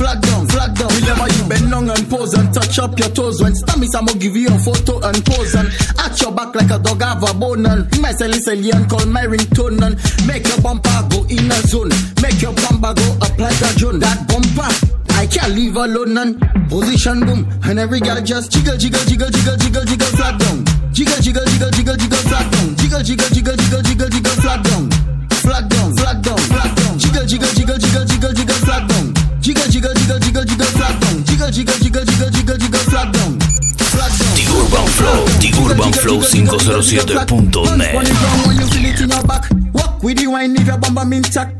Flat 0.00 0.22
down, 0.22 0.46
flat 0.46 0.74
down. 0.78 0.88
Remember 0.88 1.28
you 1.28 1.44
bend 1.48 1.70
down 1.70 1.90
and 1.90 2.08
pose 2.08 2.32
and 2.34 2.54
touch 2.54 2.78
up 2.78 2.98
your 2.98 3.10
toes. 3.10 3.42
When 3.42 3.52
stammies, 3.52 3.94
I'ma 3.94 4.12
give 4.16 4.36
you 4.36 4.48
a 4.48 4.58
photo 4.58 4.96
and 5.06 5.18
pose 5.26 5.54
and 5.54 5.68
at 5.98 6.18
your 6.22 6.32
back 6.32 6.54
like 6.54 6.70
a 6.70 6.78
dog 6.78 7.02
have 7.02 7.22
a 7.22 7.34
bone 7.34 7.66
and 7.66 7.84
my 8.00 8.12
silly 8.12 8.38
silly 8.38 8.70
and 8.70 8.88
call 8.88 9.04
my 9.06 9.26
ringtone 9.26 9.82
and 9.82 10.00
make 10.26 10.46
your 10.46 10.60
bumper 10.62 11.04
go 11.10 11.26
in 11.28 11.50
a 11.50 11.60
zone. 11.68 11.90
Make 12.22 12.40
your 12.40 12.54
bumper 12.54 12.94
go 12.94 13.09
like 13.50 13.74
a 13.74 13.78
drone. 13.78 13.98
That 13.98 14.26
bumper. 14.30 14.70
I 15.18 15.26
can't 15.26 15.52
leave 15.52 15.76
alone 15.76 16.16
and 16.16 16.40
position 16.70 17.20
boom 17.26 17.44
and 17.64 17.78
every 17.78 18.00
girl 18.00 18.20
just 18.22 18.50
jiggle 18.52 18.78
jiggle 18.78 19.04
jiggle 19.04 19.28
jiggle 19.28 19.56
jiggle 19.58 19.84
jiggle 19.84 20.06
flat 20.16 20.38
down 20.40 20.64
jiggle 20.96 21.20
jiggle 21.20 21.44
jiggle 21.44 21.70
jiggle 21.76 21.96
jiggle 21.96 22.24
flat 22.24 22.46
down 22.48 22.76
jiggle 22.80 23.02
jiggle 23.04 23.28
jiggle 23.28 23.56
jiggle 23.60 23.82
jiggle 23.84 24.08
jiggle 24.08 24.36
flat 24.40 24.64
down 24.64 24.88
flat 25.44 25.68
down 25.68 25.92
flat 25.92 26.16
down 26.24 26.38
flat 26.48 26.72
down 26.72 26.96
jiggle 26.96 27.26
jiggle 27.26 27.52
jiggle 27.52 27.76
jiggle 27.76 28.04
jiggle 28.08 28.32
jiggle 28.32 28.60
flat 28.64 28.88
down 28.88 29.12
jiggle 29.44 29.68
jiggle 29.68 29.92
jiggle 29.92 30.18
jiggle 30.24 30.44
jiggle 30.48 30.72
flat 30.72 30.94
down 31.04 31.16
jiggle 31.28 31.50
jiggle 31.52 31.78
jiggle 31.84 32.04
jiggle 32.08 32.30
jiggle 32.32 32.56
jiggle 32.56 32.84
flat 32.88 33.12
down 33.12 33.32
The 34.40 34.44
Urban 34.56 34.86
Flow, 34.96 35.20
The 35.36 35.50
Urban 35.68 35.92
Flow 36.00 36.18
507.net. 36.24 37.92
When 37.92 38.06
you 38.08 38.14
down, 38.14 38.48
when 38.48 38.56
you 38.56 38.66
feel 38.72 38.86
it 38.88 39.00
in 39.04 39.10
your 39.10 39.24
back, 39.28 39.44
walk 39.74 40.02
with 40.02 40.16
the 40.16 40.28
wine 40.28 40.56
if 40.56 40.66
your 40.66 40.78
bum 40.78 40.94
bum 40.94 41.12
intact 41.12 41.52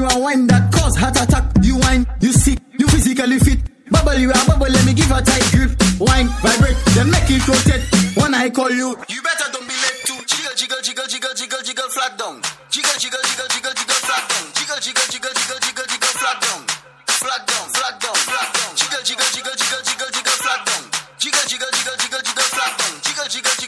you 0.00 0.08
a 0.08 0.16
wine 0.18 0.46
that 0.48 0.72
cause 0.72 0.96
heart 0.96 1.20
attack. 1.20 1.44
You 1.60 1.76
wine, 1.76 2.08
you 2.20 2.32
sick, 2.32 2.58
you 2.80 2.88
physically 2.88 3.38
fit. 3.38 3.60
Bubble 3.92 4.16
you 4.16 4.32
a 4.32 4.40
bubble, 4.48 4.72
let 4.72 4.84
me 4.88 4.96
give 4.96 5.12
a 5.12 5.20
tight 5.20 5.44
grip. 5.52 5.76
Wine, 6.00 6.32
vibrate, 6.40 6.78
then 6.96 7.12
make 7.12 7.28
it 7.28 7.44
rotate. 7.44 7.84
When 8.16 8.32
I 8.32 8.48
call 8.48 8.72
you, 8.72 8.96
you 9.12 9.20
better 9.20 9.48
don't 9.52 9.68
be 9.68 9.76
late 9.76 10.00
to 10.08 10.14
jiggle, 10.24 10.56
jiggle, 10.56 10.80
jiggle, 10.80 11.04
jiggle, 11.04 11.34
jiggle, 11.36 11.60
jiggle, 11.60 11.90
flat 11.92 12.16
down. 12.16 12.40
Jiggle, 12.72 12.96
jiggle, 12.96 13.20
jiggle, 13.28 13.48
jiggle, 13.52 13.74
jiggle, 13.76 14.00
flat 14.08 14.24
down. 14.24 14.44
Jiggle, 14.56 14.80
jiggle, 14.80 15.08
jiggle, 15.12 15.34
jiggle, 15.36 15.60
jiggle, 15.60 15.86
jiggle, 15.92 16.14
flat 16.16 16.38
down. 16.40 16.60
Flat 17.20 17.42
down, 17.44 17.66
flat 17.76 17.94
down, 18.00 18.16
flat 18.24 18.48
down. 18.56 18.70
Jiggle, 18.80 19.04
jiggle, 19.04 19.30
jiggle, 19.36 19.56
jiggle, 19.60 19.82
jiggle, 19.84 20.10
jiggle, 20.16 20.38
flat 20.40 20.60
down. 20.64 20.82
Jiggle, 21.20 21.44
jiggle, 21.44 21.72
jiggle, 21.76 21.96
jiggle, 22.00 22.22
jiggle, 22.24 22.48
flat 22.56 22.72
down. 22.80 22.92
Jiggle, 23.04 23.28
jiggle. 23.28 23.59